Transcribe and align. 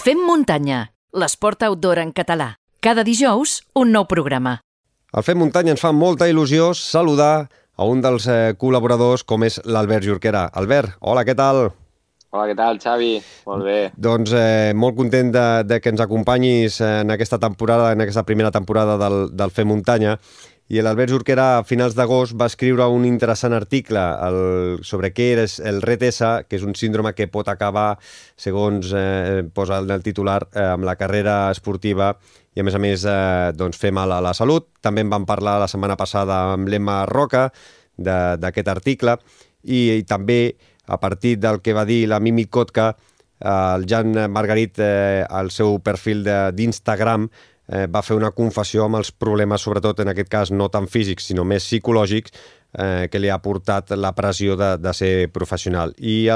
Fem 0.00 0.16
muntanya, 0.24 0.94
l'esport 1.12 1.60
outdoor 1.66 1.98
en 2.00 2.12
català. 2.16 2.54
Cada 2.80 3.02
dijous, 3.04 3.58
un 3.76 3.90
nou 3.92 4.06
programa. 4.08 4.54
Al 5.12 5.26
Fem 5.26 5.36
Muntanya 5.36 5.74
ens 5.74 5.82
fa 5.82 5.90
molta 5.92 6.24
il·lusió 6.30 6.70
saludar 6.72 7.50
a 7.76 7.84
un 7.84 8.00
dels 8.00 8.24
eh, 8.24 8.54
col·laboradors 8.56 9.26
com 9.28 9.44
és 9.44 9.58
l'Albert 9.68 10.08
Jorquera. 10.08 10.46
Albert, 10.56 10.96
hola, 11.04 11.26
què 11.28 11.34
tal? 11.36 11.66
Hola, 12.30 12.44
què 12.46 12.54
tal, 12.54 12.78
Xavi? 12.78 13.16
Molt 13.48 13.64
bé. 13.66 13.78
Doncs 13.98 14.30
eh, 14.38 14.70
molt 14.78 14.94
content 14.94 15.32
de, 15.34 15.46
de 15.66 15.80
que 15.82 15.90
ens 15.90 16.02
acompanyis 16.04 16.76
en 16.86 17.10
aquesta 17.10 17.40
temporada, 17.42 17.88
en 17.90 18.04
aquesta 18.04 18.22
primera 18.22 18.52
temporada 18.54 18.94
del, 19.00 19.24
del 19.34 19.50
Fem 19.50 19.66
Muntanya. 19.66 20.14
I 20.70 20.78
l'Albert 20.86 21.10
Jorquera, 21.10 21.48
a 21.58 21.64
finals 21.66 21.96
d'agost, 21.98 22.36
va 22.38 22.46
escriure 22.46 22.86
un 22.94 23.02
interessant 23.08 23.56
article 23.56 24.04
el, 24.28 24.38
sobre 24.86 25.10
què 25.10 25.32
és 25.42 25.56
el 25.66 25.82
RTS, 25.82 26.46
que 26.46 26.60
és 26.60 26.62
un 26.62 26.78
síndrome 26.78 27.10
que 27.18 27.26
pot 27.26 27.50
acabar, 27.50 27.96
segons 28.38 28.94
eh, 28.94 29.42
posa 29.50 29.82
el 29.82 30.06
titular, 30.06 30.44
eh, 30.54 30.68
amb 30.76 30.86
la 30.86 30.94
carrera 30.94 31.40
esportiva 31.50 32.12
i, 32.54 32.62
a 32.62 32.68
més 32.68 32.78
a 32.78 32.84
més, 32.86 33.10
eh, 33.10 33.50
doncs, 33.58 33.82
fer 33.82 33.90
mal 33.90 34.14
a 34.14 34.22
la 34.22 34.36
salut. 34.38 34.70
També 34.78 35.02
en 35.02 35.10
vam 35.10 35.26
parlar 35.26 35.58
la 35.58 35.70
setmana 35.72 35.98
passada 35.98 36.44
amb 36.54 36.70
l'Emma 36.70 37.02
Roca 37.10 37.48
d'aquest 37.98 38.70
article 38.70 39.18
i, 39.66 39.98
i 39.98 40.04
també 40.06 40.44
a 40.90 40.98
partir 41.00 41.38
del 41.38 41.62
que 41.62 41.76
va 41.76 41.86
dir 41.86 42.02
la 42.10 42.20
Mimi 42.20 42.48
Kotka, 42.50 42.90
eh, 43.38 43.46
el 43.76 43.86
Jan 43.86 44.12
Margarit, 44.30 44.82
eh, 44.82 45.24
al 45.28 45.50
seu 45.54 45.78
perfil 45.80 46.26
d'Instagram, 46.26 47.30
eh, 47.70 47.86
va 47.86 48.02
fer 48.02 48.16
una 48.18 48.32
confessió 48.34 48.84
amb 48.84 48.98
els 49.00 49.12
problemes, 49.12 49.62
sobretot 49.62 50.02
en 50.02 50.10
aquest 50.10 50.30
cas 50.30 50.50
no 50.50 50.68
tan 50.68 50.88
físics, 50.90 51.30
sinó 51.30 51.44
més 51.46 51.64
psicològics, 51.64 52.34
eh, 52.78 53.08
que 53.10 53.20
li 53.22 53.30
ha 53.30 53.38
portat 53.42 53.94
la 53.96 54.12
pressió 54.16 54.56
de, 54.58 54.74
de 54.78 54.94
ser 54.94 55.12
professional. 55.32 55.94
I 55.98 56.28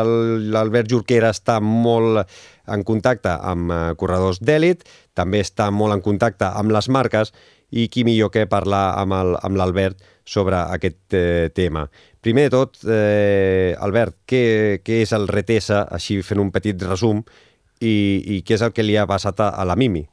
l'Albert 0.54 0.90
Jorquera 0.90 1.32
està 1.34 1.60
molt 1.60 2.24
en 2.66 2.86
contacte 2.86 3.34
amb 3.34 3.72
eh, 3.72 3.82
corredors 3.98 4.40
d'èlit, 4.42 4.86
també 5.14 5.42
està 5.44 5.70
molt 5.70 5.94
en 5.94 6.02
contacte 6.04 6.48
amb 6.50 6.74
les 6.74 6.88
marques 6.88 7.34
i 7.70 7.88
qui 7.88 8.04
millor 8.06 8.30
que 8.30 8.46
parlar 8.46 8.94
amb 9.02 9.56
l'Albert 9.58 10.13
sobre 10.24 10.56
aquest 10.56 11.14
eh, 11.14 11.50
tema. 11.54 11.84
Primer 12.24 12.48
de 12.48 12.54
tot, 12.56 12.80
eh, 12.88 13.76
Albert, 13.84 14.22
què, 14.28 14.80
què 14.84 15.02
és 15.04 15.12
el 15.12 15.28
Retesa, 15.28 15.84
així 15.92 16.22
fent 16.24 16.40
un 16.40 16.50
petit 16.54 16.80
resum, 16.88 17.22
i, 17.80 17.94
i 18.36 18.40
què 18.46 18.56
és 18.56 18.64
el 18.64 18.72
que 18.72 18.84
li 18.86 18.96
ha 18.96 19.06
passat 19.06 19.40
a, 19.44 19.50
a 19.52 19.66
la 19.68 19.76
Mimi? 19.76 20.04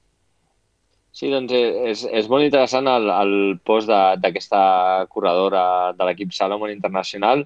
Sí, 1.15 1.29
doncs 1.31 1.51
eh, 1.55 1.91
és, 1.91 2.03
és 2.07 2.29
molt 2.31 2.43
interessant 2.43 2.87
el, 2.91 3.09
el 3.11 3.33
post 3.67 3.89
d'aquesta 3.91 4.61
corredora 5.11 5.63
de 5.95 6.07
l'equip 6.07 6.31
Salomon 6.35 6.71
Internacional, 6.71 7.45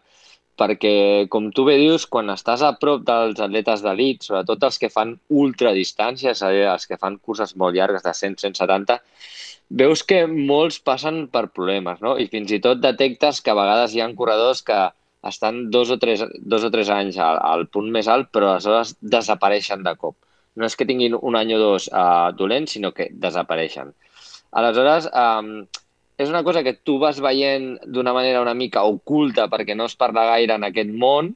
perquè, 0.55 1.27
com 1.31 1.49
tu 1.51 1.65
bé 1.67 1.75
dius, 1.81 2.05
quan 2.07 2.31
estàs 2.31 2.63
a 2.63 2.75
prop 2.79 3.03
dels 3.07 3.41
atletes 3.43 3.81
d'elit, 3.83 4.23
sobretot 4.23 4.63
els 4.69 4.77
que 4.79 4.91
fan 4.93 5.15
ultradistàncies, 5.29 6.37
és 6.37 6.43
a 6.45 6.51
dir, 6.53 6.63
els 6.71 6.87
que 6.87 6.99
fan 7.01 7.17
curses 7.19 7.55
molt 7.59 7.75
llargues 7.75 8.05
de 8.05 8.13
100-170, 8.15 9.01
veus 9.69 10.03
que 10.03 10.25
molts 10.27 10.79
passen 10.79 11.25
per 11.31 11.47
problemes, 11.53 12.01
no? 12.01 12.15
I 12.17 12.27
fins 12.29 12.51
i 12.51 12.61
tot 12.61 12.81
detectes 12.81 13.41
que 13.41 13.51
a 13.51 13.57
vegades 13.57 13.95
hi 13.95 14.01
ha 14.01 14.11
corredors 14.15 14.61
que 14.65 14.77
estan 15.25 15.71
dos 15.71 15.89
o 15.89 15.97
tres, 15.97 16.23
dos 16.37 16.63
o 16.63 16.71
tres 16.71 16.89
anys 16.93 17.17
al, 17.17 17.39
al 17.41 17.65
punt 17.67 17.89
més 17.91 18.07
alt, 18.07 18.29
però 18.31 18.53
aleshores 18.53 18.95
desapareixen 19.01 19.83
de 19.83 19.95
cop. 19.97 20.15
No 20.55 20.65
és 20.69 20.75
que 20.77 20.85
tinguin 20.85 21.17
un 21.17 21.35
any 21.35 21.55
o 21.55 21.59
dos 21.59 21.89
uh, 21.89 22.31
dolents, 22.37 22.75
sinó 22.77 22.93
que 22.93 23.09
desapareixen. 23.11 23.91
Aleshores, 24.55 25.09
um, 25.11 25.65
és 26.17 26.29
una 26.29 26.43
cosa 26.47 26.63
que 26.63 26.77
tu 26.77 26.99
vas 27.01 27.19
veient 27.19 27.73
d'una 27.91 28.13
manera 28.15 28.43
una 28.43 28.53
mica 28.53 28.85
oculta 28.87 29.49
perquè 29.51 29.75
no 29.75 29.89
es 29.89 29.97
parla 29.99 30.29
gaire 30.29 30.55
en 30.55 30.63
aquest 30.69 30.93
món, 30.93 31.33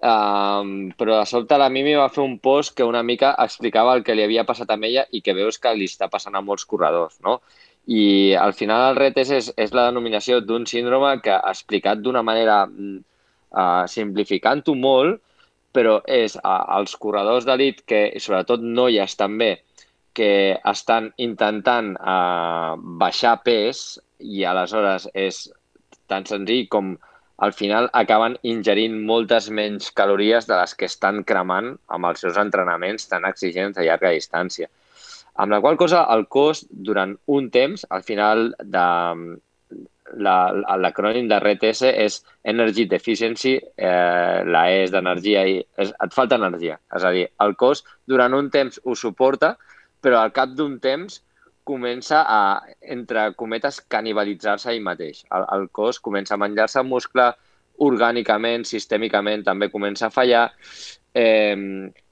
um, 0.00 0.90
però 0.98 1.18
de 1.18 1.26
sobte 1.26 1.58
la 1.58 1.68
Mimi 1.68 1.94
va 1.98 2.08
fer 2.12 2.22
un 2.24 2.38
post 2.38 2.74
que 2.76 2.86
una 2.86 3.02
mica 3.02 3.34
explicava 3.44 3.94
el 3.96 4.04
que 4.06 4.14
li 4.14 4.24
havia 4.24 4.46
passat 4.48 4.70
a 4.70 4.78
ella 4.90 5.06
i 5.10 5.22
que 5.22 5.34
veus 5.34 5.58
que 5.58 5.74
li 5.74 5.88
està 5.90 6.08
passant 6.08 6.34
a 6.34 6.42
molts 6.42 6.64
corredors, 6.64 7.18
no? 7.24 7.40
I 7.88 8.34
al 8.36 8.52
final 8.52 8.90
el 8.90 8.98
RETES 9.00 9.30
és, 9.32 9.52
és 9.56 9.72
la 9.72 9.86
denominació 9.88 10.42
d'un 10.44 10.66
síndrome 10.68 11.14
que 11.24 11.32
ha 11.32 11.54
explicat 11.54 12.02
d'una 12.04 12.22
manera 12.22 12.66
uh, 12.68 13.84
simplificant-ho 13.88 14.74
molt, 14.76 15.22
però 15.72 15.98
és 16.04 16.36
uh, 16.36 16.64
els 16.76 16.94
corredors 17.00 17.46
d'elit 17.48 17.80
que, 17.88 18.02
sobretot 18.20 18.60
noies 18.60 19.16
també, 19.16 19.54
que 20.12 20.58
estan 20.68 21.12
intentant 21.16 21.94
uh, 21.96 22.76
baixar 23.00 23.38
pes 23.46 24.00
i 24.18 24.44
aleshores 24.44 25.08
és 25.14 25.46
tan 26.10 26.26
senzill 26.26 26.66
com 26.68 26.96
al 27.38 27.52
final 27.54 27.88
acaben 27.94 28.34
ingerint 28.42 28.96
moltes 29.06 29.46
menys 29.54 29.92
calories 29.94 30.48
de 30.48 30.56
les 30.58 30.74
que 30.74 30.88
estan 30.90 31.22
cremant 31.24 31.70
amb 31.94 32.08
els 32.10 32.24
seus 32.24 32.38
entrenaments 32.40 33.06
tan 33.10 33.26
exigents 33.28 33.78
de 33.78 33.86
llarga 33.86 34.10
distància. 34.14 34.66
Amb 35.38 35.54
la 35.54 35.60
qual 35.62 35.78
cosa, 35.78 36.02
el 36.10 36.26
cos, 36.26 36.64
durant 36.70 37.14
un 37.30 37.46
temps, 37.54 37.84
al 37.94 38.02
final 38.02 38.50
de 38.58 38.86
l'acrònim 40.18 41.28
de 41.30 41.38
RTS 41.38 41.92
és 41.92 42.18
Energy 42.42 42.88
Deficiency, 42.90 43.54
eh, 43.76 44.42
la 44.42 44.64
E 44.72 44.82
és 44.82 44.90
d'energia 44.90 45.46
i 45.46 45.60
és, 45.76 45.92
et 45.94 46.16
falta 46.16 46.40
energia. 46.42 46.80
És 46.96 47.04
a 47.04 47.12
dir, 47.14 47.28
el 47.44 47.54
cos 47.54 47.84
durant 48.06 48.34
un 48.34 48.50
temps 48.50 48.80
ho 48.82 48.96
suporta, 48.98 49.54
però 50.02 50.24
al 50.24 50.34
cap 50.34 50.58
d'un 50.58 50.78
temps 50.82 51.20
comença 51.68 52.22
a, 52.24 52.40
entre 52.80 53.28
cometes, 53.36 53.82
canibalitzar-se 53.92 54.72
ell 54.72 54.84
mateix. 54.84 55.22
El, 55.34 55.44
el 55.56 55.68
cos 55.74 56.00
comença 56.00 56.36
a 56.36 56.40
menjar-se 56.40 56.84
muscle 56.86 57.28
orgànicament, 57.84 58.64
sistèmicament, 58.66 59.44
també 59.46 59.68
comença 59.70 60.08
a 60.08 60.14
fallar. 60.14 60.48
Eh, 61.14 61.56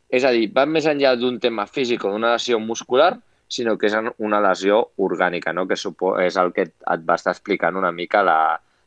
és 0.06 0.24
a 0.24 0.32
dir, 0.34 0.50
va 0.54 0.66
més 0.70 0.86
enllà 0.86 1.16
d'un 1.18 1.40
tema 1.42 1.66
físic 1.66 2.04
o 2.04 2.12
d'una 2.12 2.36
lesió 2.36 2.60
muscular, 2.62 3.16
sinó 3.48 3.76
que 3.78 3.88
és 3.88 3.96
una 4.18 4.40
lesió 4.42 4.80
orgànica, 5.02 5.52
no? 5.54 5.66
que 5.66 5.78
és 5.78 6.38
el 6.42 6.52
que 6.54 6.68
et 6.68 7.04
va 7.08 7.18
estar 7.18 7.34
explicant 7.34 7.76
una 7.78 7.92
mica 7.94 8.22
la, 8.26 8.38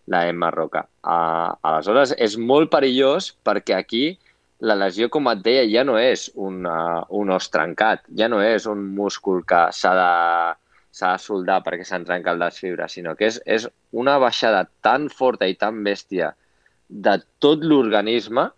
la 0.07 0.25
Emma 0.27 0.49
Roca. 0.51 0.85
Uh, 1.03 1.55
aleshores, 1.69 2.13
és 2.17 2.35
molt 2.37 2.71
perillós 2.71 3.31
perquè 3.45 3.77
aquí 3.77 4.03
la 4.59 4.75
lesió, 4.75 5.07
com 5.09 5.29
et 5.31 5.41
deia, 5.43 5.63
ja 5.71 5.85
no 5.87 5.95
és 5.99 6.27
un, 6.35 6.63
uh, 6.67 7.03
un 7.15 7.31
os 7.31 7.47
trencat, 7.53 8.03
ja 8.15 8.27
no 8.31 8.41
és 8.43 8.67
un 8.67 8.81
múscul 8.95 9.43
que 9.47 9.61
s'ha 9.75 9.93
de, 9.95 10.09
de 10.99 11.11
soldar 11.23 11.61
perquè 11.65 11.87
se'n 11.87 12.05
trenca 12.07 12.33
el 12.35 12.43
desfibre, 12.43 12.89
sinó 12.91 13.15
que 13.15 13.29
és, 13.31 13.39
és 13.45 13.67
una 13.91 14.17
baixada 14.19 14.65
tan 14.83 15.07
forta 15.09 15.47
i 15.47 15.55
tan 15.55 15.83
bèstia 15.85 16.33
de 16.89 17.19
tot 17.39 17.63
l'organisme 17.63 18.49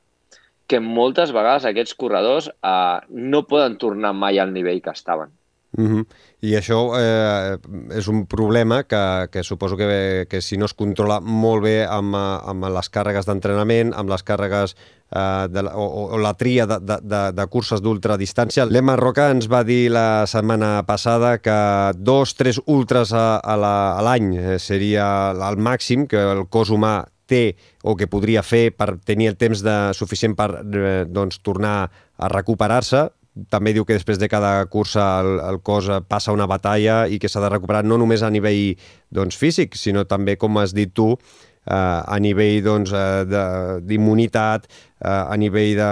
que 0.72 0.80
moltes 0.80 1.34
vegades 1.36 1.68
aquests 1.68 1.94
corredors 2.00 2.48
eh, 2.50 3.00
no 3.10 3.44
poden 3.48 3.78
tornar 3.78 4.14
mai 4.16 4.40
al 4.40 4.54
nivell 4.56 4.82
que 4.82 4.94
estaven. 4.96 5.34
Mm 5.78 5.88
-hmm. 5.88 6.06
I 6.42 6.56
això 6.58 6.80
eh, 7.00 7.58
és 7.98 8.08
un 8.08 8.26
problema 8.26 8.84
que, 8.84 9.28
que 9.32 9.44
suposo 9.44 9.78
que, 9.78 10.26
que 10.30 10.42
si 10.42 10.58
no 10.58 10.66
es 10.66 10.74
controla 10.74 11.20
molt 11.22 11.64
bé 11.64 11.86
amb, 11.86 12.16
amb 12.16 12.66
les 12.66 12.90
càrregues 12.90 13.26
d'entrenament, 13.26 13.94
amb 13.94 14.10
les 14.10 14.24
càrregues 14.24 14.76
eh, 15.16 15.48
de, 15.50 15.62
o, 15.74 16.12
o 16.16 16.18
la 16.18 16.34
tria 16.34 16.66
de, 16.66 16.80
de, 16.80 17.32
de 17.32 17.48
curses 17.48 17.82
d'ultradistància. 17.82 18.66
L'Emma 18.66 18.96
Roca 18.96 19.30
ens 19.32 19.48
va 19.48 19.64
dir 19.64 19.90
la 19.92 20.26
setmana 20.28 20.84
passada 20.84 21.38
que 21.38 21.92
dos, 21.96 22.36
tres 22.36 22.60
ultras 22.66 23.14
a, 23.14 23.38
a 23.38 24.02
l'any 24.02 24.36
eh, 24.36 24.60
seria 24.60 25.32
el 25.32 25.58
màxim 25.58 26.08
que 26.08 26.18
el 26.18 26.48
cos 26.50 26.70
humà 26.70 27.06
té 27.32 27.56
o 27.84 27.96
que 27.96 28.08
podria 28.12 28.44
fer 28.44 28.72
per 28.76 28.98
tenir 29.06 29.32
el 29.32 29.38
temps 29.40 29.64
de, 29.64 29.94
suficient 29.94 30.36
per 30.36 30.50
eh, 30.60 31.06
doncs, 31.08 31.40
tornar 31.40 31.90
a 32.18 32.28
recuperar-se. 32.28 33.08
També 33.50 33.72
diu 33.72 33.86
que 33.88 33.96
després 33.96 34.20
de 34.20 34.28
cada 34.32 34.66
cursa 34.72 35.06
el, 35.22 35.38
el 35.48 35.62
cos 35.64 35.88
passa 36.12 36.34
una 36.36 36.50
batalla 36.52 37.06
i 37.08 37.20
que 37.20 37.30
s'ha 37.32 37.44
de 37.44 37.52
recuperar 37.54 37.86
no 37.88 38.00
només 38.02 38.24
a 38.24 38.32
nivell 38.34 38.76
doncs, 39.10 39.38
físic, 39.40 39.78
sinó 39.80 40.04
també, 40.04 40.36
com 40.36 40.60
has 40.60 40.76
dit 40.76 40.92
tu, 40.92 41.14
eh, 41.14 41.74
a 41.74 42.20
nivell 42.20 42.60
doncs, 42.66 42.92
eh, 42.92 43.80
d'immunitat, 43.88 44.68
eh, 44.68 45.08
a 45.08 45.38
nivell 45.40 45.76
de, 45.80 45.92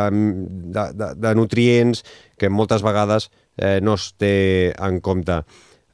de, 0.76 0.88
de, 1.00 1.12
de 1.16 1.36
nutrients, 1.40 2.04
que 2.38 2.52
moltes 2.52 2.84
vegades 2.84 3.30
eh, 3.56 3.80
no 3.80 3.96
es 3.96 4.12
té 4.20 4.36
en 4.76 5.00
compte. 5.00 5.44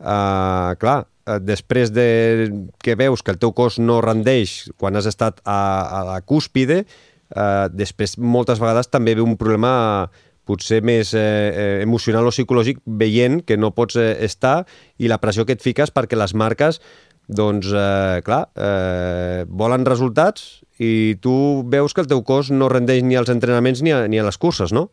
Eh, 0.01 0.71
clar, 0.81 1.03
Eh, 1.25 1.39
després 1.41 1.89
de 1.89 2.67
que 2.83 2.93
veus 2.95 3.23
que 3.25 3.33
el 3.33 3.39
teu 3.41 3.53
cos 3.57 3.79
no 3.81 3.97
rendeix 4.05 4.69
quan 4.77 4.95
has 4.95 5.07
estat 5.09 5.41
a, 5.41 5.57
a 5.89 6.01
la 6.05 6.19
cúspide, 6.21 6.83
eh, 6.85 7.65
després 7.73 8.17
moltes 8.21 8.61
vegades 8.61 8.91
també 8.93 9.15
ve 9.17 9.25
un 9.25 9.33
problema 9.39 10.11
potser 10.45 10.81
més 10.85 11.13
eh, 11.17 11.21
eh, 11.21 11.81
emocional 11.83 12.27
o 12.27 12.33
psicològic 12.33 12.81
veient 12.85 13.41
que 13.45 13.57
no 13.57 13.73
pots 13.75 13.97
eh, 14.01 14.13
estar 14.25 14.63
i 14.97 15.09
la 15.11 15.19
pressió 15.21 15.45
que 15.45 15.57
et 15.57 15.63
fiques 15.63 15.93
perquè 15.93 16.17
les 16.19 16.35
marques 16.37 16.81
doncs, 17.27 17.71
eh, 17.73 18.21
clar, 18.25 18.43
eh, 18.55 19.45
volen 19.49 19.85
resultats 19.87 20.61
i 20.77 21.15
tu 21.23 21.63
veus 21.71 21.95
que 21.95 22.03
el 22.03 22.11
teu 22.11 22.21
cos 22.23 22.51
no 22.51 22.69
rendeix 22.69 23.03
ni 23.03 23.17
als 23.17 23.31
entrenaments 23.33 23.81
ni 23.81 23.95
a, 23.95 24.05
ni 24.07 24.19
a 24.21 24.27
les 24.27 24.37
curses, 24.37 24.73
no? 24.75 24.89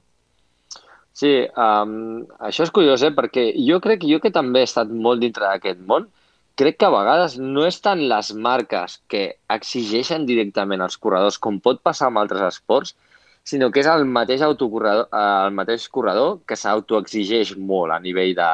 Sí, 1.12 1.42
um, 1.60 2.22
això 2.40 2.64
és 2.64 2.72
curiós, 2.72 3.02
eh? 3.04 3.12
perquè 3.12 3.50
jo 3.68 3.82
crec 3.84 4.06
jo 4.08 4.18
que 4.22 4.32
també 4.32 4.62
he 4.62 4.68
estat 4.68 4.88
molt 4.88 5.20
dintre 5.20 5.44
d'aquest 5.44 5.82
món 5.84 6.08
crec 6.56 6.78
que 6.78 6.86
a 6.86 6.92
vegades 6.92 7.38
no 7.40 7.64
és 7.68 7.78
tant 7.84 8.00
les 8.10 8.32
marques 8.46 8.98
que 9.12 9.22
exigeixen 9.52 10.26
directament 10.28 10.84
als 10.84 10.98
corredors, 11.00 11.38
com 11.38 11.60
pot 11.60 11.80
passar 11.82 12.10
amb 12.10 12.20
altres 12.22 12.44
esports, 12.48 12.94
sinó 13.44 13.70
que 13.70 13.82
és 13.82 13.88
el 13.90 14.04
mateix 14.06 14.42
autocorredor, 14.46 15.08
el 15.12 15.54
mateix 15.56 15.88
corredor 15.88 16.40
que 16.46 16.58
s'autoexigeix 16.58 17.56
molt 17.58 17.94
a 17.94 17.98
nivell 18.02 18.34
de, 18.38 18.50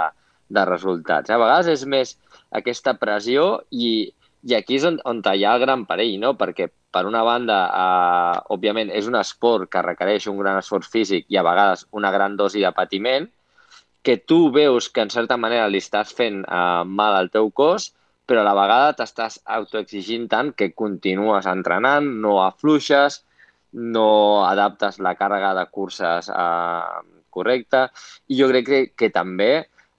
de 0.48 0.64
resultats. 0.68 1.30
A 1.30 1.40
vegades 1.40 1.68
és 1.74 1.84
més 1.84 2.14
aquesta 2.60 2.94
pressió 3.00 3.48
i, 3.70 4.08
i 4.48 4.56
aquí 4.56 4.78
és 4.78 4.86
on, 4.88 4.98
on 5.04 5.22
hi 5.34 5.44
ha 5.44 5.54
el 5.56 5.64
gran 5.64 5.84
perill, 5.88 6.16
no? 6.22 6.34
perquè 6.40 6.70
per 6.90 7.04
una 7.06 7.22
banda, 7.22 7.58
eh, 7.68 8.38
òbviament, 8.54 8.90
és 8.96 9.08
un 9.10 9.18
esport 9.20 9.68
que 9.70 9.84
requereix 9.84 10.26
un 10.30 10.38
gran 10.40 10.56
esforç 10.60 10.88
físic 10.88 11.28
i 11.28 11.36
a 11.36 11.44
vegades 11.44 11.84
una 11.92 12.10
gran 12.14 12.36
dosi 12.36 12.64
de 12.64 12.72
patiment, 12.72 13.28
que 14.02 14.16
tu 14.16 14.48
veus 14.54 14.88
que 14.88 15.02
en 15.04 15.10
certa 15.12 15.36
manera 15.36 15.68
li 15.68 15.82
estàs 15.84 16.14
fent 16.16 16.40
eh, 16.46 16.84
mal 16.84 17.18
al 17.18 17.28
teu 17.34 17.50
cos, 17.52 17.92
però 18.28 18.40
a 18.40 18.46
la 18.48 18.56
vegada 18.56 18.94
t'estàs 18.96 19.40
autoexigint 19.58 20.28
tant 20.32 20.52
que 20.56 20.72
continues 20.76 21.48
entrenant, 21.48 22.08
no 22.24 22.38
afluixes, 22.44 23.22
no 23.72 24.44
adaptes 24.46 24.98
la 25.04 25.14
càrrega 25.18 25.54
de 25.56 25.64
curses 25.70 26.30
eh, 26.32 27.00
correcta. 27.30 27.88
I 28.28 28.38
jo 28.40 28.48
crec 28.52 28.68
que, 28.68 28.80
que 28.96 29.10
també 29.14 29.52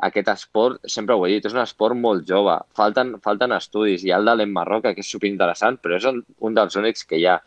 aquest 0.07 0.29
esport, 0.31 0.79
sempre 0.87 1.15
ho 1.15 1.25
he 1.27 1.33
dit, 1.35 1.45
és 1.45 1.55
un 1.55 1.61
esport 1.61 1.97
molt 1.97 2.27
jove. 2.27 2.55
Falten, 2.77 3.17
falten 3.23 3.53
estudis. 3.55 4.05
Hi 4.05 4.13
ha 4.13 4.19
el 4.21 4.29
de 4.31 4.37
l'Emma 4.39 4.63
Roca, 4.67 4.93
que 4.95 5.03
és 5.03 5.11
superinteressant, 5.11 5.79
però 5.83 5.99
és 5.99 6.07
un 6.07 6.55
dels 6.55 6.79
únics 6.79 7.03
que 7.07 7.19
hi 7.19 7.27
ha. 7.27 7.39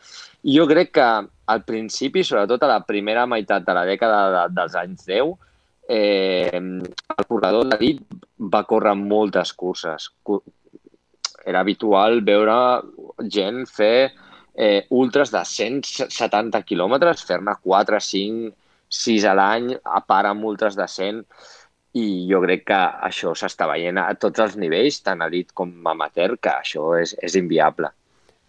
I 0.44 0.58
jo 0.58 0.66
crec 0.69 0.92
que 0.98 1.08
al 1.52 1.64
principi, 1.69 2.25
sobretot 2.25 2.62
a 2.62 2.75
la 2.75 2.82
primera 2.88 3.25
meitat 3.26 3.64
de 3.66 3.76
la 3.76 3.86
dècada 3.88 4.25
de, 4.34 4.42
dels 4.58 4.76
anys 4.82 5.06
10, 5.08 5.32
eh, 5.88 6.60
el 6.60 7.28
corredor 7.28 7.70
David 7.72 8.02
va 8.52 8.66
córrer 8.68 8.94
moltes 8.98 9.52
curses 9.58 10.10
era 11.44 11.60
habitual 11.60 12.20
veure 12.22 12.54
gent 13.36 13.64
fer 13.66 14.12
eh, 14.54 14.84
ultras 14.90 15.32
de 15.32 15.43
170 15.44 16.62
quilòmetres, 16.69 17.25
fer-ne 17.28 17.56
4, 17.62 18.00
5, 18.00 18.52
6 18.93 19.26
a 19.28 19.34
l'any, 19.38 19.72
a 19.82 20.00
part 20.04 20.28
amb 20.28 20.44
ultras 20.44 20.76
de 20.76 20.87
100, 20.88 21.25
i 22.00 22.06
jo 22.28 22.40
crec 22.44 22.64
que 22.70 22.81
això 23.08 23.34
s'està 23.37 23.66
veient 23.69 23.99
a 24.00 24.12
tots 24.20 24.40
els 24.40 24.56
nivells, 24.60 25.02
tant 25.04 25.25
elit 25.25 25.52
com 25.56 25.72
amateur, 25.93 26.38
que 26.40 26.54
això 26.54 26.94
és, 27.00 27.12
és 27.20 27.37
inviable. 27.37 27.93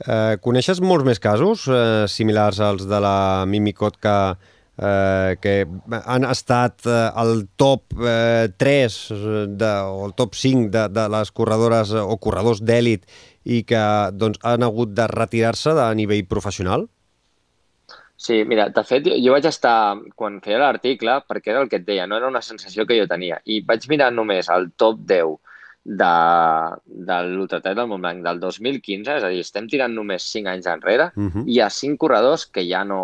Eh, 0.03 0.35
coneixes 0.43 0.81
molts 0.83 1.05
més 1.07 1.19
casos 1.21 1.67
eh, 1.67 2.05
similars 2.11 2.59
als 2.63 2.87
de 2.89 2.99
la 3.03 3.43
Mimicot 3.47 3.99
que, 4.03 4.15
eh, 4.79 5.35
que 5.43 5.53
han 5.99 6.25
estat 6.27 6.87
eh, 6.87 6.95
al 7.23 7.45
top 7.59 7.93
eh, 7.99 8.49
3 8.57 8.97
de, 9.59 9.73
o 9.91 10.07
el 10.07 10.15
top 10.17 10.35
5 10.39 10.71
de, 10.73 10.87
de 10.95 11.05
les 11.13 11.31
corredores 11.31 11.93
o 11.99 12.17
corredors 12.17 12.63
d'èlit 12.63 13.05
i 13.43 13.63
que 13.67 13.83
doncs, 14.13 14.39
han 14.43 14.63
hagut 14.63 14.93
de 14.95 15.07
retirar-se 15.11 15.75
a 15.79 15.93
nivell 15.93 16.25
professional? 16.27 16.87
Sí, 18.23 18.43
mira, 18.47 18.69
de 18.71 18.83
fet, 18.87 19.09
jo 19.19 19.33
vaig 19.33 19.45
estar, 19.49 19.97
quan 20.15 20.37
feia 20.43 20.61
l'article, 20.61 21.17
perquè 21.27 21.51
era 21.51 21.63
el 21.63 21.69
que 21.71 21.81
et 21.81 21.87
deia, 21.87 22.05
no 22.07 22.15
era 22.15 22.29
una 22.31 22.43
sensació 22.45 22.85
que 22.87 22.95
jo 22.99 23.07
tenia, 23.09 23.41
i 23.43 23.59
vaig 23.67 23.87
mirar 23.91 24.13
només 24.13 24.47
el 24.53 24.69
top 24.79 25.01
10 25.09 25.33
de, 25.83 26.13
de 27.09 27.17
l'Ultratet 27.33 27.75
del 27.75 27.89
Montblanc 27.91 28.23
del 28.23 28.39
2015, 28.39 29.17
és 29.17 29.27
a 29.27 29.31
dir, 29.33 29.43
estem 29.43 29.67
tirant 29.67 29.91
només 29.91 30.29
5 30.31 30.53
anys 30.53 30.69
enrere, 30.71 31.09
uh 31.15 31.27
-huh. 31.27 31.43
i 31.43 31.57
hi 31.57 31.59
ha 31.59 31.69
5 31.69 31.99
corredors 31.99 32.45
que 32.45 32.63
ja 32.69 32.85
no, 32.87 33.01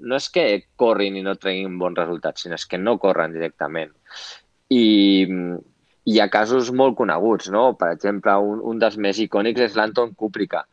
no 0.00 0.16
és 0.16 0.28
que 0.28 0.64
corrin 0.76 1.16
i 1.16 1.22
no 1.22 1.36
treguin 1.36 1.78
bons 1.78 1.98
resultats, 1.98 2.42
sinó 2.42 2.54
és 2.54 2.66
que 2.66 2.78
no 2.78 2.98
corren 2.98 3.32
directament. 3.32 3.92
I 4.68 5.24
hi 6.04 6.20
ha 6.20 6.28
casos 6.32 6.70
molt 6.72 6.96
coneguts, 6.98 7.50
no? 7.54 7.72
Per 7.80 7.90
exemple, 7.94 8.36
un, 8.52 8.60
un 8.72 8.80
dels 8.82 8.96
més 9.00 9.20
icònics 9.24 9.68
és 9.68 9.76
l'Anton 9.78 10.12
Kuprika, 10.20 10.64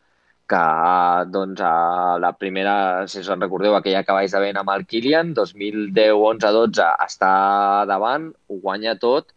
que 0.52 0.64
doncs, 1.32 1.62
a 1.64 2.18
la 2.20 2.34
primera, 2.36 2.74
si 3.08 3.22
us 3.22 3.30
en 3.32 3.44
recordeu, 3.46 3.78
aquella 3.78 4.04
que 4.04 4.18
vaig 4.18 4.34
de 4.34 4.42
vent 4.44 4.60
amb 4.60 4.74
el 4.74 4.84
Kilian, 4.90 5.32
2010, 5.38 6.12
11, 6.18 6.52
12, 6.58 6.90
està 7.08 7.32
davant, 7.88 8.28
ho 8.52 8.60
guanya 8.66 8.98
tot, 9.00 9.32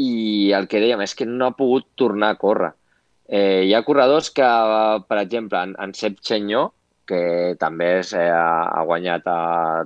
i 0.00 0.52
el 0.56 0.68
que 0.70 0.80
dèiem 0.80 1.02
és 1.04 1.14
que 1.18 1.26
no 1.28 1.50
ha 1.50 1.56
pogut 1.58 1.88
tornar 1.98 2.32
a 2.32 2.40
córrer. 2.40 2.72
Eh, 3.28 3.68
hi 3.68 3.74
ha 3.76 3.84
corredors 3.84 4.30
que, 4.32 4.48
per 5.10 5.18
exemple, 5.20 5.60
en, 5.60 5.74
en 5.84 5.92
Sep 5.92 6.22
Chenyó, 6.24 6.70
que 7.08 7.56
també 7.60 7.98
és, 7.98 8.14
eh, 8.16 8.30
ha 8.32 8.84
guanyat 8.88 9.28
a 9.28 9.38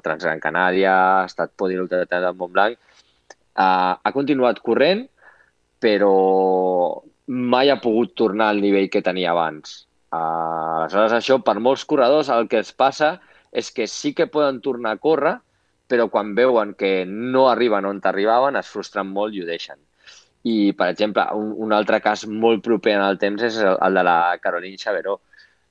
Transgran 0.05 0.43
Canària, 0.43 0.93
ha 0.95 1.25
estat 1.27 1.55
podi 1.59 1.79
l'Ultratet 1.79 2.23
del 2.23 2.39
Montblanc, 2.39 2.79
eh, 2.79 3.65
ha 3.65 4.15
continuat 4.15 4.63
corrent, 4.63 5.09
però 5.83 7.03
mai 7.27 7.71
ha 7.71 7.81
pogut 7.83 8.15
tornar 8.19 8.53
al 8.53 8.61
nivell 8.63 8.91
que 8.91 9.03
tenia 9.03 9.33
abans. 9.33 9.83
Uh, 10.13 10.83
aleshores, 10.83 11.15
això, 11.17 11.39
per 11.43 11.57
molts 11.59 11.87
corredors, 11.89 12.31
el 12.31 12.49
que 12.49 12.61
es 12.61 12.73
passa 12.77 13.17
és 13.53 13.71
que 13.73 13.87
sí 13.89 14.13
que 14.15 14.29
poden 14.31 14.61
tornar 14.65 14.95
a 14.95 15.01
córrer, 15.01 15.39
però 15.89 16.09
quan 16.13 16.35
veuen 16.37 16.75
que 16.79 17.03
no 17.07 17.49
arriben 17.51 17.89
on 17.89 18.01
arribaven, 18.09 18.57
es 18.57 18.71
frustren 18.73 19.11
molt 19.13 19.35
i 19.35 19.43
ho 19.43 19.49
deixen. 19.49 19.81
I, 20.49 20.73
per 20.79 20.89
exemple, 20.93 21.25
un, 21.39 21.53
un 21.67 21.75
altre 21.77 22.01
cas 22.03 22.25
molt 22.27 22.65
proper 22.65 22.97
en 22.97 23.05
el 23.05 23.19
temps 23.21 23.43
és 23.47 23.59
el, 23.61 23.77
el 23.77 23.99
de 24.01 24.07
la 24.07 24.17
Caroline 24.43 24.81
Xaveró, 24.81 25.19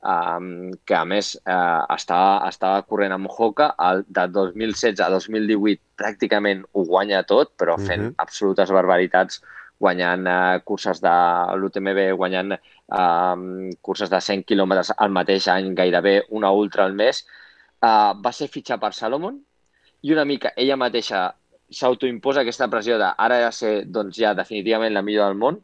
um, 0.01 0.71
que 0.87 0.95
a 0.95 1.03
més 1.05 1.33
uh, 1.41 1.83
estava, 1.95 2.37
estava 2.49 2.83
corrent 2.87 3.15
amb 3.17 3.31
Hoka, 3.31 3.71
el, 3.89 4.05
de 4.07 4.27
2016 4.37 5.01
a 5.03 5.09
2018 5.13 5.81
pràcticament 6.01 6.63
ho 6.71 6.85
guanya 6.87 7.23
tot, 7.27 7.53
però 7.59 7.77
fent 7.81 8.07
uh 8.07 8.09
-huh. 8.11 8.21
absolutes 8.25 8.71
barbaritats, 8.71 9.41
guanyant 9.81 10.27
uh, 10.29 10.61
curses 10.67 11.01
de 11.03 11.13
l'UTMB, 11.57 12.01
guanyant 12.19 12.55
uh, 12.55 13.35
curses 13.81 14.11
de 14.13 14.21
100 14.29 14.45
quilòmetres 14.49 14.93
al 14.97 15.13
mateix 15.17 15.49
any, 15.53 15.73
gairebé 15.77 16.19
una 16.29 16.53
ultra 16.53 16.85
al 16.85 16.93
mes. 16.97 17.23
Uh, 17.81 18.13
va 18.21 18.33
ser 18.37 18.51
fitxar 18.53 18.77
per 18.81 18.93
Salomon 18.93 19.39
i 20.05 20.13
una 20.13 20.25
mica 20.25 20.51
ella 20.57 20.77
mateixa 20.77 21.31
s'autoimposa 21.71 22.43
aquesta 22.43 22.67
pressió 22.69 22.97
de 23.01 23.07
ara 23.25 23.39
ja 23.41 23.51
ser 23.55 23.71
doncs, 23.89 24.17
ja 24.17 24.35
definitivament 24.37 24.93
la 24.93 25.01
millor 25.05 25.31
del 25.31 25.39
món 25.41 25.57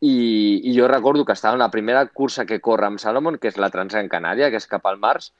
i, 0.00 0.60
i 0.68 0.74
jo 0.76 0.88
recordo 0.88 1.24
que 1.24 1.32
estava 1.32 1.54
en 1.54 1.64
la 1.64 1.70
primera 1.70 2.04
cursa 2.06 2.44
que 2.44 2.60
corre 2.60 2.86
amb 2.86 3.00
Salomon, 3.00 3.38
que 3.40 3.48
és 3.48 3.56
la 3.56 3.70
Transgran 3.72 4.10
Canària, 4.12 4.50
que 4.52 4.60
és 4.60 4.68
cap 4.68 4.84
al 4.86 5.00
març, 5.00 5.30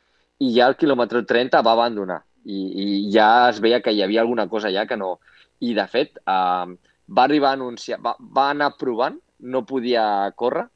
i 0.41 0.53
ja 0.55 0.67
al 0.67 0.77
quilòmetre 0.81 1.25
30 1.29 1.61
va 1.67 1.75
abandonar. 1.77 2.23
I, 2.45 2.61
I 2.83 2.87
ja 3.13 3.51
es 3.51 3.61
veia 3.61 3.83
que 3.85 3.93
hi 3.93 4.03
havia 4.05 4.23
alguna 4.25 4.49
cosa 4.49 4.73
ja 4.73 4.87
que 4.87 4.97
no... 4.97 5.19
I, 5.61 5.73
de 5.77 5.87
fet, 5.89 6.19
eh, 6.21 6.73
va 7.09 7.27
arribar 7.27 7.53
a 7.53 7.59
anunciar... 7.59 8.01
Va, 8.05 8.17
va 8.19 8.49
anar 8.51 8.73
provant, 8.81 9.19
no 9.41 9.65
podia 9.69 10.07
córrer, 10.37 10.67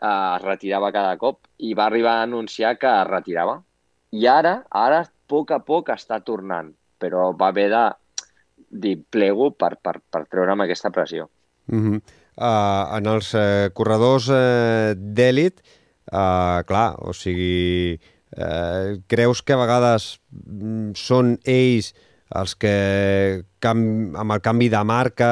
eh, 0.00 0.08
es 0.08 0.42
retirava 0.44 0.92
cada 0.94 1.16
cop, 1.20 1.44
i 1.58 1.74
va 1.74 1.86
arribar 1.86 2.18
a 2.18 2.26
anunciar 2.28 2.76
que 2.78 2.90
es 2.90 3.06
retirava. 3.10 3.60
I 4.14 4.26
ara, 4.30 4.58
ara, 4.70 5.04
a 5.04 5.10
poc 5.28 5.50
a 5.50 5.60
poc 5.64 5.90
està 5.94 6.20
tornant, 6.22 6.72
però 7.00 7.32
va 7.36 7.48
haver 7.50 7.70
de 7.72 7.86
dir 8.84 8.98
plego 9.10 9.50
per, 9.50 9.76
per, 9.82 9.98
per 10.10 10.26
treure'm 10.26 10.60
aquesta 10.64 10.90
pressió. 10.90 11.28
Mm 11.72 11.80
-hmm 11.80 12.20
eh, 12.36 12.96
en 12.98 13.06
els 13.10 13.32
eh, 13.34 13.70
corredors 13.74 14.28
eh, 14.32 14.94
d'èlit, 14.96 15.62
eh, 16.10 16.60
clar, 16.68 16.88
o 17.04 17.14
sigui, 17.16 17.94
eh, 18.34 18.96
creus 19.10 19.42
que 19.42 19.54
a 19.54 19.60
vegades 19.60 20.14
mm, 20.32 20.94
són 20.98 21.36
ells 21.44 21.92
els 22.32 22.54
que 22.56 23.44
amb 23.68 24.32
el 24.32 24.42
canvi 24.44 24.70
de 24.72 24.82
marca 24.84 25.30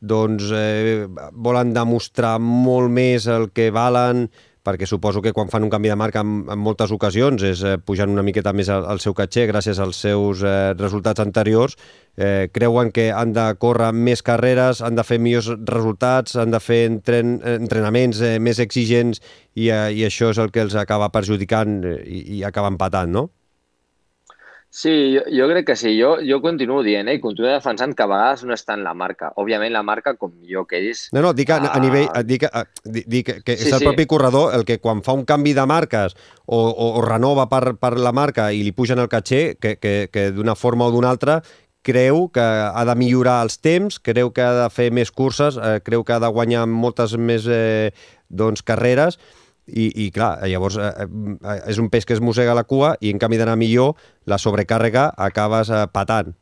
doncs 0.00 0.50
eh, 0.54 1.06
volen 1.32 1.72
demostrar 1.74 2.36
molt 2.40 2.92
més 2.92 3.26
el 3.32 3.50
que 3.54 3.70
valen, 3.74 4.26
perquè 4.66 4.86
suposo 4.88 5.22
que 5.22 5.32
quan 5.32 5.50
fan 5.50 5.62
un 5.62 5.70
canvi 5.70 5.92
de 5.92 5.96
marca 5.98 6.22
en, 6.24 6.40
en 6.50 6.58
moltes 6.58 6.90
ocasions 6.94 7.42
és 7.46 7.62
eh, 7.62 7.76
pujant 7.78 8.10
una 8.10 8.24
miqueta 8.26 8.52
més 8.56 8.70
el, 8.72 8.86
el 8.90 9.00
seu 9.02 9.14
caché 9.14 9.46
gràcies 9.46 9.78
als 9.82 10.00
seus 10.02 10.42
eh, 10.42 10.74
resultats 10.78 11.22
anteriors, 11.22 11.76
eh, 12.18 12.48
creuen 12.52 12.90
que 12.94 13.08
han 13.14 13.32
de 13.36 13.46
córrer 13.62 13.92
més 13.94 14.24
carreres, 14.26 14.82
han 14.82 14.98
de 14.98 15.06
fer 15.06 15.20
millors 15.22 15.52
resultats, 15.70 16.36
han 16.36 16.54
de 16.54 16.60
fer 16.62 16.82
entren, 16.90 17.38
entrenaments 17.56 18.20
eh, 18.20 18.36
més 18.42 18.60
exigents 18.62 19.22
i, 19.54 19.70
eh, 19.70 19.90
i 19.94 20.06
això 20.08 20.32
és 20.34 20.42
el 20.42 20.50
que 20.50 20.66
els 20.66 20.76
acaba 20.76 21.12
perjudicant 21.14 21.78
eh, 21.86 21.98
i, 22.02 22.22
i 22.40 22.44
acaba 22.46 22.72
empatant, 22.74 23.14
no? 23.14 23.28
Sí, 24.76 25.14
jo, 25.14 25.22
jo 25.32 25.46
crec 25.48 25.64
que 25.70 25.74
sí. 25.80 25.94
Jo, 25.96 26.18
jo 26.20 26.36
continuo 26.44 26.82
dient 26.84 27.08
eh, 27.08 27.14
i 27.16 27.20
continuo 27.22 27.48
defensant 27.48 27.94
que 27.96 28.04
a 28.04 28.08
vegades 28.10 28.42
no 28.44 28.52
està 28.52 28.74
en 28.76 28.82
la 28.84 28.92
marca. 28.92 29.30
Òbviament 29.40 29.72
la 29.72 29.80
marca, 29.80 30.12
com 30.20 30.34
jo 30.44 30.66
que 30.68 30.82
és... 30.90 31.06
No, 31.16 31.22
no, 31.24 31.30
dic 31.32 31.48
a, 31.54 31.62
a 31.70 31.80
nivell... 31.80 32.10
Dic, 32.28 32.44
a, 32.44 32.66
dic 32.84 33.30
que 33.40 33.56
sí, 33.56 33.70
és 33.70 33.72
el 33.72 33.80
sí. 33.80 33.86
propi 33.88 34.04
corredor 34.10 34.52
el 34.52 34.66
que 34.68 34.76
quan 34.82 35.00
fa 35.06 35.14
un 35.16 35.24
canvi 35.24 35.54
de 35.56 35.64
marques 35.64 36.12
o, 36.44 36.58
o, 36.60 36.90
o 36.90 37.04
renova 37.06 37.46
per, 37.48 37.78
per 37.80 37.94
la 37.96 38.12
marca 38.12 38.50
i 38.52 38.60
li 38.66 38.74
pugen 38.76 39.00
el 39.00 39.08
caché, 39.08 39.56
que, 39.56 39.78
que, 39.80 39.94
que 40.12 40.26
d'una 40.36 40.58
forma 40.60 40.90
o 40.90 40.92
d'una 40.92 41.08
altra 41.08 41.38
creu 41.86 42.26
que 42.34 42.44
ha 42.44 42.84
de 42.84 42.98
millorar 43.00 43.38
els 43.46 43.56
temps, 43.64 43.96
creu 44.02 44.28
que 44.36 44.44
ha 44.44 44.52
de 44.60 44.68
fer 44.74 44.90
més 44.92 45.08
curses, 45.08 45.56
eh, 45.56 45.78
creu 45.86 46.04
que 46.04 46.18
ha 46.18 46.20
de 46.20 46.28
guanyar 46.36 46.66
moltes 46.68 47.16
més 47.16 47.48
eh, 47.48 47.94
doncs, 48.28 48.60
carreres, 48.66 49.16
i, 49.66 50.06
i 50.06 50.10
clar, 50.14 50.38
llavors 50.46 50.78
eh, 50.78 50.90
eh, 51.04 51.60
és 51.72 51.78
un 51.82 51.90
peix 51.90 52.06
que 52.06 52.14
es 52.16 52.22
mossega 52.22 52.54
la 52.54 52.64
cua 52.64 52.94
i 53.00 53.10
en 53.10 53.20
canvi 53.22 53.38
d'anar 53.40 53.56
millor, 53.58 53.96
la 54.26 54.38
sobrecàrrega 54.38 55.10
acabes 55.28 55.70
eh, 55.70 55.84
patant. 55.92 56.34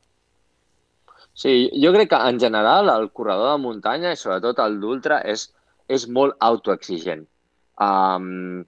Sí, 1.35 1.71
jo 1.83 1.91
crec 1.95 2.13
que 2.13 2.21
en 2.31 2.39
general 2.39 2.91
el 2.93 3.09
corredor 3.11 3.57
de 3.57 3.63
muntanya 3.65 4.13
i 4.15 4.19
sobretot 4.21 4.61
el 4.63 4.79
d'ultra 4.83 5.19
és, 5.27 5.49
és 5.91 6.07
molt 6.07 6.37
autoexigent. 6.39 7.25
Um, 7.83 8.63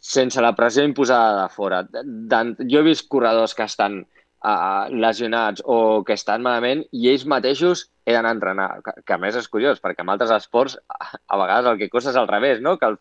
sense 0.00 0.40
la 0.40 0.54
pressió 0.56 0.84
imposada 0.86 1.42
de 1.42 1.48
fora. 1.52 1.82
jo 1.90 2.78
he 2.78 2.86
vist 2.86 3.08
corredors 3.08 3.54
que 3.54 3.64
estan 3.64 4.06
uh, 4.44 4.88
lesionats 4.88 5.62
o 5.64 6.04
que 6.04 6.14
estan 6.14 6.42
malament 6.42 6.84
i 6.92 7.10
ells 7.10 7.26
mateixos 7.26 7.90
he 8.06 8.14
d'anar 8.14 8.30
a 8.30 8.36
entrenar, 8.38 8.68
que, 8.82 8.92
que 9.04 9.12
a 9.12 9.18
més 9.18 9.36
és 9.36 9.48
curiós, 9.48 9.80
perquè 9.82 10.00
en 10.00 10.08
altres 10.08 10.30
esports 10.30 10.78
a 10.88 11.36
vegades 11.36 11.66
el 11.66 11.78
que 11.78 11.90
costa 11.90 12.14
és 12.14 12.16
al 12.16 12.28
revés, 12.28 12.62
no? 12.62 12.78
que 12.78 12.86
el, 12.86 12.96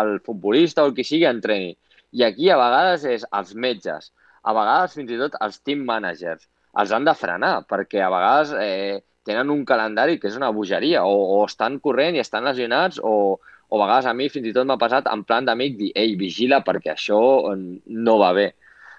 el 0.00 0.18
futbolista 0.26 0.84
o 0.84 0.90
el 0.90 0.96
que 0.96 1.06
sigui 1.06 1.26
entreni. 1.28 1.74
I 2.12 2.24
aquí 2.26 2.50
a 2.50 2.58
vegades 2.58 3.04
és 3.06 3.26
els 3.36 3.54
metges, 3.54 4.10
a 4.42 4.54
vegades 4.56 4.96
fins 4.98 5.12
i 5.12 5.20
tot 5.20 5.36
els 5.44 5.60
team 5.66 5.84
managers. 5.86 6.46
Els 6.80 6.92
han 6.94 7.06
de 7.06 7.14
frenar, 7.18 7.54
perquè 7.70 8.02
a 8.02 8.10
vegades 8.12 8.54
eh, 8.58 9.00
tenen 9.26 9.50
un 9.52 9.64
calendari 9.66 10.18
que 10.18 10.30
és 10.30 10.38
una 10.38 10.50
bogeria, 10.54 11.04
o, 11.04 11.16
o 11.36 11.44
estan 11.46 11.78
corrent 11.82 12.16
i 12.16 12.22
estan 12.22 12.46
lesionats, 12.46 13.00
o, 13.02 13.38
o 13.70 13.78
a 13.78 13.84
vegades 13.84 14.10
a 14.10 14.14
mi 14.16 14.28
fins 14.32 14.50
i 14.50 14.54
tot 14.56 14.66
m'ha 14.66 14.78
passat 14.80 15.08
en 15.10 15.24
plan 15.26 15.46
d'amic 15.46 15.76
dir, 15.78 15.92
ei, 15.98 16.16
vigila 16.18 16.62
perquè 16.66 16.94
això 16.94 17.20
no 17.54 18.18
va 18.22 18.32
bé. 18.36 18.50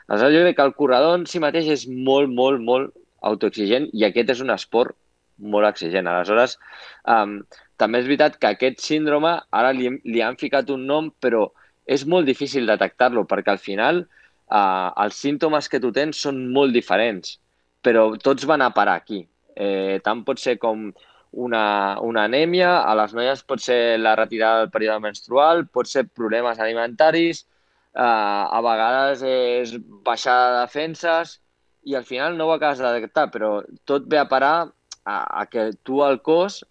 Aleshores, 0.07 0.36
jo 0.36 0.43
crec 0.43 0.57
que 0.57 0.67
el 0.67 0.75
corredor 0.75 1.19
en 1.19 1.25
si 1.29 1.39
mateix 1.39 1.69
és 1.71 1.88
molt, 1.88 2.31
molt, 2.36 2.63
molt 2.67 2.91
autoexigent 3.31 3.88
i 3.95 4.03
aquest 4.07 4.33
és 4.36 4.41
un 4.43 4.51
esport 4.51 4.95
molt 5.41 5.67
exigent. 5.69 6.07
Aleshores, 6.07 6.57
um, 7.10 7.39
també 7.81 8.01
és 8.01 8.07
veritat 8.09 8.38
que 8.38 8.53
aquest 8.53 8.81
síndrome 8.85 9.33
ara 9.59 9.73
li, 9.75 9.89
li 10.05 10.21
han 10.21 10.38
ficat 10.38 10.69
un 10.73 10.85
nom, 10.89 11.09
però 11.23 11.47
és 11.85 12.05
molt 12.05 12.29
difícil 12.29 12.69
detectar-lo 12.69 13.25
perquè 13.29 13.55
al 13.55 13.61
final 13.61 14.03
uh, 14.05 14.89
els 15.03 15.17
símptomes 15.25 15.69
que 15.71 15.81
tu 15.83 15.91
tens 15.95 16.21
són 16.27 16.43
molt 16.53 16.75
diferents, 16.77 17.39
però 17.81 18.11
tots 18.21 18.45
van 18.50 18.61
a 18.61 18.71
parar 18.75 19.00
aquí. 19.01 19.23
Eh, 19.55 20.00
tant 20.05 20.21
pot 20.23 20.39
ser 20.39 20.55
com 20.61 20.91
una, 21.31 21.63
una 22.00 22.25
anèmia, 22.27 22.81
a 22.83 22.93
les 23.00 23.13
noies 23.17 23.43
pot 23.47 23.61
ser 23.63 23.97
la 24.00 24.15
retirada 24.19 24.61
del 24.61 24.71
període 24.71 25.01
menstrual, 25.03 25.65
pot 25.67 25.89
ser 25.89 26.05
problemes 26.07 26.59
alimentaris, 26.59 27.45
eh, 27.95 28.03
a 28.03 28.61
vegades 28.63 29.23
és 29.27 29.75
baixar 30.05 30.38
de 30.41 30.59
defenses 30.61 31.39
i 31.83 31.95
al 31.97 32.05
final 32.05 32.38
no 32.38 32.47
ho 32.47 32.55
acabes 32.55 32.79
de 32.79 32.93
detectar, 32.93 33.29
però 33.33 33.61
tot 33.89 34.05
ve 34.07 34.19
a 34.21 34.27
parar 34.29 34.55
a, 35.03 35.15
a 35.41 35.45
que 35.50 35.71
tu 35.83 36.03
al 36.05 36.21
cos 36.21 36.61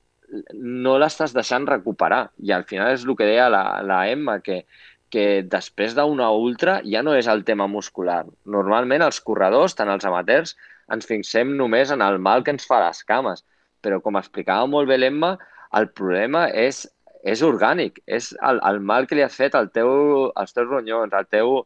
no 0.55 0.97
l'estàs 0.99 1.35
deixant 1.35 1.67
recuperar. 1.69 2.29
I 2.39 2.53
al 2.55 2.65
final 2.69 2.95
és 2.95 3.05
el 3.07 3.17
que 3.19 3.29
deia 3.29 3.49
la, 3.53 3.65
la 3.87 4.01
Emma, 4.11 4.39
que, 4.45 4.63
que 5.11 5.43
després 5.43 5.97
d'una 5.99 6.31
ultra 6.31 6.79
ja 6.87 7.03
no 7.07 7.17
és 7.19 7.29
el 7.31 7.45
tema 7.49 7.67
muscular. 7.71 8.23
Normalment 8.47 9.05
els 9.07 9.21
corredors, 9.27 9.75
tant 9.79 9.91
els 9.93 10.07
amateurs, 10.07 10.57
ens 10.95 11.07
fixem 11.07 11.57
només 11.59 11.91
en 11.95 12.03
el 12.07 12.19
mal 12.23 12.45
que 12.45 12.55
ens 12.55 12.67
fa 12.67 12.81
les 12.87 13.03
cames. 13.07 13.45
Però 13.83 14.01
com 14.05 14.19
explicava 14.21 14.69
molt 14.71 14.91
bé 14.91 14.99
l'Emma, 15.01 15.37
el 15.79 15.89
problema 15.97 16.47
és, 16.51 16.85
és 17.25 17.43
orgànic, 17.47 18.03
és 18.07 18.33
el, 18.47 18.61
el 18.67 18.81
mal 18.85 19.07
que 19.07 19.17
li 19.19 19.25
has 19.25 19.37
fet 19.39 19.57
al 19.57 19.71
teu, 19.75 19.91
als 20.37 20.55
teus 20.57 20.69
ronyons, 20.69 21.15
al 21.15 21.29
teu, 21.31 21.61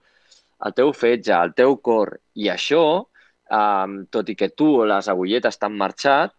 al 0.61 0.77
teu 0.77 0.93
fetge, 0.97 1.33
al 1.35 1.55
teu 1.57 1.77
cor. 1.89 2.17
I 2.39 2.51
això, 2.55 2.85
um, 3.61 3.97
tot 4.13 4.29
i 4.31 4.37
que 4.39 4.53
tu 4.53 4.69
les 4.89 5.09
agulletes 5.11 5.59
t'han 5.61 5.77
marxat, 5.81 6.37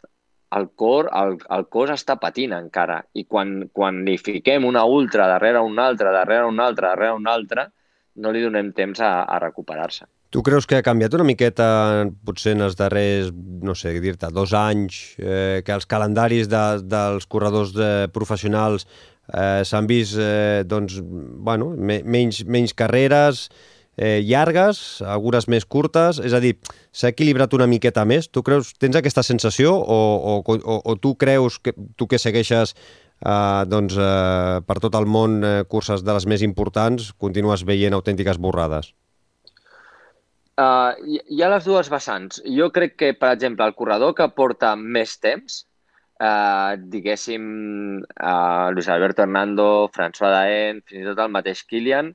el 0.55 0.67
cor, 0.75 1.09
el, 1.13 1.37
el 1.51 1.65
cos 1.71 1.91
està 1.95 2.17
patint 2.21 2.53
encara. 2.55 3.01
I 3.13 3.25
quan, 3.25 3.69
quan 3.73 4.03
li 4.07 4.17
fiquem 4.21 4.65
una 4.67 4.85
ultra 4.85 5.27
darrere 5.31 5.63
una 5.63 5.87
altra, 5.91 6.13
darrere 6.15 6.45
una 6.49 6.67
altra, 6.69 6.93
darrere 6.93 7.17
una 7.17 7.33
altra, 7.33 7.69
no 8.15 8.31
li 8.31 8.43
donem 8.43 8.71
temps 8.75 9.01
a, 9.03 9.23
a 9.23 9.39
recuperar-se. 9.43 10.05
Tu 10.35 10.41
creus 10.43 10.65
que 10.67 10.75
ha 10.75 10.83
canviat 10.83 11.13
una 11.15 11.23
miqueta, 11.27 11.65
potser 12.27 12.55
en 12.55 12.65
els 12.65 12.75
darrers, 12.75 13.29
no 13.63 13.75
sé, 13.77 13.93
dir-te, 14.03 14.27
dos 14.35 14.51
anys, 14.57 15.15
eh, 15.19 15.61
que 15.63 15.75
els 15.75 15.87
calendaris 15.87 16.49
de, 16.51 16.63
dels 16.83 17.27
corredors 17.31 17.71
de, 17.75 18.09
professionals 18.15 18.87
eh, 19.31 19.61
s'han 19.63 19.87
vist, 19.87 20.17
eh, 20.19 20.65
doncs, 20.67 20.97
bueno, 20.99 21.69
me, 21.77 22.01
menys, 22.03 22.43
menys 22.51 22.75
carreres 22.75 23.45
eh, 23.97 24.21
llargues, 24.25 25.01
algunes 25.01 25.47
més 25.51 25.65
curtes, 25.65 26.19
és 26.19 26.35
a 26.35 26.41
dir, 26.43 26.55
s'ha 26.91 27.11
equilibrat 27.13 27.53
una 27.57 27.67
miqueta 27.67 28.05
més. 28.05 28.29
Tu 28.29 28.43
creus, 28.43 28.73
tens 28.79 28.97
aquesta 28.99 29.23
sensació 29.23 29.73
o, 29.75 29.99
o, 30.35 30.37
o, 30.45 30.77
o 30.83 30.95
tu 31.01 31.15
creus 31.19 31.59
que 31.59 31.75
tu 31.95 32.07
que 32.11 32.19
segueixes 32.21 32.75
eh, 32.75 33.63
doncs, 33.71 33.97
eh, 33.97 34.59
per 34.67 34.79
tot 34.83 34.95
el 34.99 35.07
món 35.07 35.41
eh, 35.43 35.57
curses 35.69 36.03
de 36.03 36.17
les 36.17 36.27
més 36.27 36.43
importants, 36.45 37.13
continues 37.17 37.65
veient 37.67 37.95
autèntiques 37.95 38.39
borrades? 38.41 38.93
Uh, 40.55 40.95
hi, 41.03 41.17
hi 41.35 41.41
ha 41.43 41.51
les 41.51 41.65
dues 41.67 41.89
vessants. 41.91 42.39
Jo 42.57 42.69
crec 42.75 42.93
que, 42.95 43.13
per 43.19 43.33
exemple, 43.35 43.65
el 43.67 43.75
corredor 43.75 44.13
que 44.15 44.27
porta 44.31 44.69
més 44.79 45.17
temps, 45.19 45.65
uh, 46.23 46.77
diguéssim, 46.93 47.49
uh, 47.99 48.67
Luis 48.71 48.87
Alberto 48.87 49.25
Hernando, 49.25 49.65
François 49.91 50.31
Daen, 50.31 50.79
fins 50.87 51.03
i 51.03 51.09
tot 51.09 51.19
el 51.25 51.33
mateix 51.33 51.65
Kilian, 51.67 52.13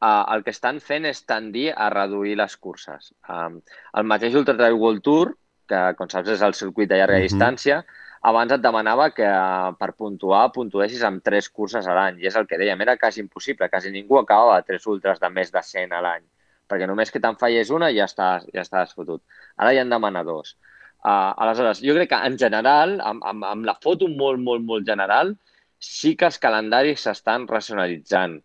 uh, 0.00 0.24
el 0.34 0.44
que 0.46 0.54
estan 0.54 0.80
fent 0.84 1.06
és 1.08 1.22
tendir 1.28 1.70
a 1.76 1.88
reduir 1.92 2.36
les 2.40 2.56
curses. 2.56 3.12
Uh, 3.28 3.60
el 4.00 4.08
mateix 4.08 4.36
Ultra 4.40 4.56
Trail 4.56 4.78
World 4.78 5.04
Tour, 5.06 5.34
que, 5.70 5.82
com 5.98 6.10
saps, 6.10 6.32
és 6.36 6.42
el 6.42 6.56
circuit 6.58 6.90
de 6.90 6.98
llarga 6.98 7.18
mhm. 7.18 7.24
-huh. 7.24 7.30
distància, 7.30 7.84
abans 8.22 8.52
et 8.52 8.60
demanava 8.60 9.10
que 9.10 9.28
uh, 9.28 9.72
per 9.78 9.92
puntuar 9.92 10.50
puntuessis 10.52 11.02
amb 11.02 11.22
tres 11.22 11.48
curses 11.48 11.86
a 11.86 11.94
l'any. 11.94 12.20
I 12.20 12.26
és 12.26 12.36
el 12.36 12.46
que 12.46 12.58
dèiem, 12.58 12.80
era 12.82 12.96
quasi 12.96 13.20
impossible. 13.20 13.70
Quasi 13.70 13.90
ningú 13.90 14.18
acabava 14.18 14.62
tres 14.62 14.86
ultras 14.86 15.20
de 15.20 15.30
més 15.30 15.52
de 15.52 15.62
100 15.62 15.92
a 15.92 16.00
l'any 16.00 16.24
perquè 16.70 16.86
només 16.86 17.10
que 17.10 17.18
te'n 17.18 17.38
falles 17.40 17.70
una 17.74 17.90
ja 17.90 18.06
estàs, 18.06 18.46
ja 18.54 18.62
estàs 18.62 18.94
fotut. 18.94 19.22
Ara 19.56 19.74
ja 19.74 19.82
en 19.82 19.90
demana 19.90 20.22
dos. 20.24 20.56
Uh, 21.00 21.32
aleshores, 21.42 21.80
jo 21.80 21.94
crec 21.96 22.10
que 22.12 22.20
en 22.28 22.36
general, 22.38 22.98
amb, 23.00 23.24
amb, 23.24 23.46
amb 23.48 23.64
la 23.64 23.76
foto 23.82 24.08
molt, 24.08 24.40
molt, 24.44 24.62
molt 24.68 24.86
general, 24.86 25.34
sí 25.80 26.14
que 26.16 26.28
els 26.28 26.38
calendaris 26.38 27.06
s'estan 27.06 27.46
racionalitzant. 27.48 28.36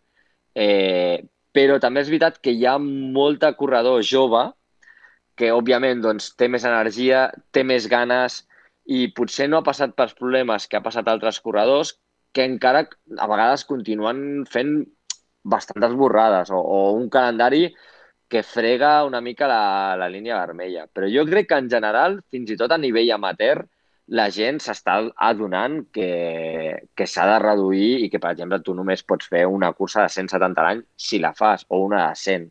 Eh, 0.56 1.20
però 1.56 1.78
també 1.80 2.02
és 2.04 2.10
veritat 2.12 2.36
que 2.44 2.52
hi 2.52 2.66
ha 2.68 2.76
molta 2.82 3.54
corredor 3.56 4.02
jove 4.04 4.42
que, 5.36 5.52
òbviament, 5.52 6.02
doncs, 6.04 6.30
té 6.36 6.48
més 6.52 6.64
energia, 6.68 7.26
té 7.52 7.64
més 7.64 7.88
ganes 7.92 8.42
i 8.86 9.06
potser 9.16 9.48
no 9.48 9.60
ha 9.60 9.66
passat 9.66 9.94
pels 9.96 10.14
problemes 10.18 10.68
que 10.68 10.78
ha 10.78 10.84
passat 10.84 11.08
altres 11.08 11.40
corredors 11.44 11.94
que 12.36 12.44
encara 12.44 12.84
a 12.84 13.28
vegades 13.30 13.64
continuen 13.68 14.44
fent 14.52 14.78
bastantes 15.46 15.94
borrades 15.96 16.52
o, 16.52 16.60
o 16.60 16.80
un 16.98 17.08
calendari 17.12 17.70
que 18.28 18.42
frega 18.42 19.04
una 19.06 19.22
mica 19.22 19.48
la, 19.48 19.94
la 19.96 20.08
línia 20.12 20.38
vermella. 20.40 20.86
Però 20.92 21.08
jo 21.08 21.24
crec 21.28 21.48
que 21.52 21.60
en 21.62 21.70
general, 21.72 22.20
fins 22.30 22.50
i 22.50 22.58
tot 22.60 22.74
a 22.74 22.80
nivell 22.82 23.12
amateur, 23.14 23.64
la 24.08 24.28
gent 24.30 24.60
s'està 24.62 25.00
adonant 25.28 25.80
que, 25.92 26.10
que 26.94 27.06
s'ha 27.10 27.26
de 27.26 27.38
reduir 27.42 28.04
i 28.04 28.10
que, 28.10 28.20
per 28.22 28.32
exemple, 28.36 28.60
tu 28.62 28.74
només 28.74 29.02
pots 29.02 29.26
fer 29.32 29.46
una 29.50 29.72
cursa 29.74 30.04
de 30.04 30.12
170 30.14 30.62
a 30.62 30.66
l'any 30.66 30.82
si 30.96 31.18
la 31.22 31.32
fas, 31.34 31.66
o 31.68 31.82
una 31.84 32.06
de 32.08 32.20
100, 32.22 32.50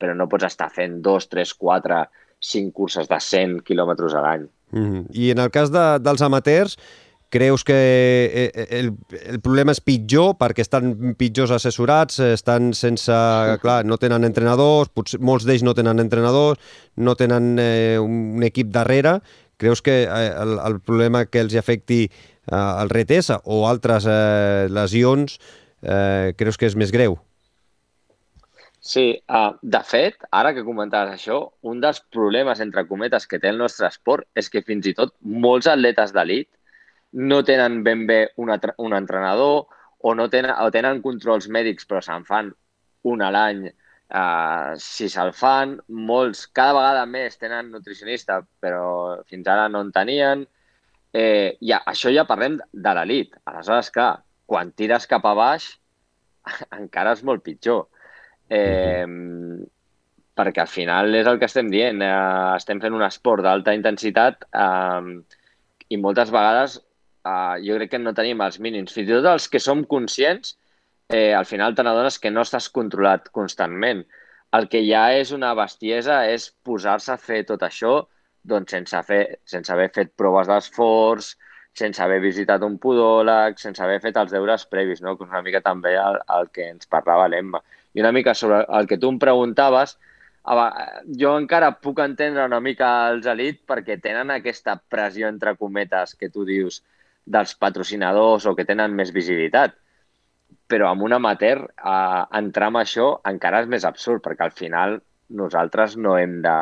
però 0.00 0.16
no 0.16 0.28
pots 0.28 0.50
estar 0.50 0.68
fent 0.72 1.00
dos, 1.04 1.28
tres, 1.32 1.54
quatre, 1.54 2.04
cinc 2.40 2.74
curses 2.76 3.08
de 3.08 3.20
100 3.20 3.60
quilòmetres 3.64 4.14
a 4.14 4.24
l'any. 4.26 4.48
Mm 4.72 4.86
-hmm. 4.86 5.06
I 5.12 5.30
en 5.30 5.38
el 5.38 5.50
cas 5.50 5.72
de, 5.72 5.98
dels 5.98 6.22
amateurs, 6.22 6.76
Creus 7.30 7.62
que 7.62 7.74
eh, 8.34 8.50
eh, 8.52 8.66
el, 8.80 8.90
el 9.30 9.38
problema 9.38 9.70
és 9.70 9.78
pitjor 9.80 10.32
perquè 10.34 10.64
estan 10.64 11.14
pitjors 11.14 11.52
assessorats, 11.54 12.18
estan 12.18 12.72
sense... 12.74 13.14
Clar, 13.62 13.84
no 13.86 13.98
tenen 14.02 14.26
entrenadors, 14.26 14.90
potser, 14.90 15.20
molts 15.22 15.46
d'ells 15.46 15.62
no 15.62 15.74
tenen 15.78 16.02
entrenadors, 16.02 16.58
no 16.96 17.14
tenen 17.14 17.54
eh, 17.62 17.98
un 18.02 18.42
equip 18.42 18.74
darrere. 18.74 19.20
Creus 19.60 19.82
que 19.84 20.02
eh, 20.04 20.28
el, 20.40 20.58
el 20.58 20.80
problema 20.80 21.26
que 21.28 21.42
els 21.44 21.56
afecti 21.60 22.04
eh, 22.06 22.56
el 22.56 22.88
RTS 22.88 23.42
o 23.44 23.66
altres 23.68 24.06
eh, 24.08 24.68
lesions 24.72 25.36
eh, 25.82 26.32
creus 26.38 26.56
que 26.56 26.70
és 26.70 26.76
més 26.80 26.92
greu? 26.94 27.18
Sí, 28.80 29.20
uh, 29.28 29.52
de 29.60 29.82
fet, 29.84 30.22
ara 30.32 30.54
que 30.56 30.64
comentaves 30.64 31.18
això, 31.18 31.42
un 31.68 31.82
dels 31.82 32.00
problemes, 32.14 32.62
entre 32.64 32.86
cometes, 32.88 33.26
que 33.28 33.38
té 33.38 33.50
el 33.52 33.60
nostre 33.60 33.90
esport 33.92 34.24
és 34.40 34.48
que 34.48 34.64
fins 34.64 34.88
i 34.88 34.94
tot 34.96 35.12
molts 35.20 35.68
atletes 35.68 36.14
d'elit 36.16 36.48
no 37.12 37.42
tenen 37.44 37.82
ben 37.84 38.06
bé 38.08 38.20
un, 38.40 38.54
un 38.78 38.96
entrenador 38.96 39.66
o, 40.00 40.14
no 40.14 40.28
tenen, 40.32 40.54
o 40.56 40.70
tenen 40.72 41.02
controls 41.04 41.50
mèdics 41.52 41.84
però 41.84 42.00
se'n 42.00 42.24
fan 42.24 42.48
un 43.10 43.22
a 43.22 43.30
l'any 43.34 43.66
uh, 44.10 44.74
si 44.78 45.08
se'l 45.12 45.32
fan. 45.36 45.76
Molts, 46.10 46.46
cada 46.56 46.76
vegada 46.76 47.06
més 47.08 47.38
tenen 47.40 47.70
nutricionista, 47.74 48.40
però 48.62 49.20
fins 49.30 49.48
ara 49.48 49.68
no 49.72 49.82
en 49.86 49.92
tenien. 49.94 50.44
Eh, 51.12 51.56
ja, 51.66 51.80
això 51.90 52.12
ja 52.14 52.26
parlem 52.28 52.60
de 52.72 52.94
l'elit. 52.98 53.34
Aleshores, 53.50 53.90
clar, 53.94 54.12
quan 54.46 54.70
tires 54.76 55.08
cap 55.10 55.26
a 55.26 55.34
baix 55.38 55.72
encara 56.80 57.16
és 57.16 57.24
molt 57.26 57.42
pitjor. 57.46 57.86
Eh, 58.50 59.06
perquè 60.40 60.62
al 60.62 60.70
final 60.70 61.14
és 61.14 61.26
el 61.26 61.38
que 61.38 61.50
estem 61.50 61.70
dient. 61.72 62.02
Eh, 62.02 62.54
estem 62.56 62.82
fent 62.82 62.94
un 62.94 63.06
esport 63.06 63.46
d'alta 63.46 63.74
intensitat 63.76 64.46
eh, 64.50 65.18
i 65.90 65.98
moltes 65.98 66.30
vegades 66.30 66.78
uh, 67.26 67.56
jo 67.62 67.76
crec 67.78 67.94
que 67.94 68.00
no 68.00 68.14
tenim 68.16 68.40
els 68.44 68.58
mínims. 68.62 68.94
Fins 68.94 69.08
i 69.08 69.16
tot 69.16 69.28
els 69.32 69.48
que 69.50 69.60
som 69.62 69.84
conscients, 69.88 70.56
eh, 71.10 71.34
al 71.34 71.46
final 71.46 71.74
te 71.74 71.84
n'adones 71.84 72.18
que 72.22 72.30
no 72.30 72.44
estàs 72.46 72.70
controlat 72.70 73.28
constantment. 73.34 74.04
El 74.56 74.66
que 74.70 74.80
ja 74.86 75.10
és 75.14 75.30
una 75.34 75.52
bestiesa 75.58 76.24
és 76.30 76.48
posar-se 76.66 77.12
a 77.14 77.20
fer 77.20 77.44
tot 77.46 77.62
això 77.66 78.00
doncs 78.42 78.72
sense, 78.72 79.02
fer, 79.06 79.22
sense 79.44 79.72
haver 79.72 79.90
fet 79.94 80.12
proves 80.16 80.48
d'esforç, 80.48 81.34
sense 81.76 82.02
haver 82.02 82.20
visitat 82.22 82.62
un 82.66 82.78
podòleg, 82.82 83.58
sense 83.60 83.82
haver 83.84 84.00
fet 84.02 84.16
els 84.16 84.32
deures 84.32 84.64
previs, 84.66 85.02
no? 85.02 85.16
que 85.16 85.26
és 85.26 85.30
una 85.30 85.42
mica 85.46 85.60
també 85.64 85.94
el, 85.98 86.18
el 86.38 86.48
que 86.54 86.70
ens 86.72 86.88
parlava 86.90 87.28
l'Emma. 87.28 87.60
I 87.94 88.02
una 88.04 88.14
mica 88.16 88.34
sobre 88.34 88.64
el 88.78 88.88
que 88.88 88.98
tu 88.98 89.10
em 89.12 89.18
preguntaves, 89.22 89.96
jo 91.20 91.34
encara 91.36 91.74
puc 91.84 92.00
entendre 92.00 92.46
una 92.48 92.62
mica 92.64 92.88
els 93.10 93.26
elit 93.28 93.60
perquè 93.68 93.98
tenen 94.00 94.32
aquesta 94.32 94.78
pressió, 94.88 95.28
entre 95.28 95.54
cometes, 95.56 96.16
que 96.16 96.30
tu 96.30 96.46
dius, 96.48 96.80
dels 97.26 97.54
patrocinadors 97.54 98.46
o 98.46 98.56
que 98.56 98.64
tenen 98.64 98.96
més 98.96 99.12
visibilitat. 99.12 99.76
Però 100.70 100.90
amb 100.90 101.02
un 101.02 101.16
amateur, 101.16 101.64
eh, 101.66 102.22
entrar 102.38 102.70
en 102.70 102.80
això 102.84 103.10
encara 103.26 103.64
és 103.64 103.68
més 103.68 103.84
absurd, 103.88 104.22
perquè 104.22 104.46
al 104.46 104.56
final 104.56 105.00
nosaltres 105.30 105.96
no 105.96 106.16
hem 106.18 106.40
de, 106.44 106.56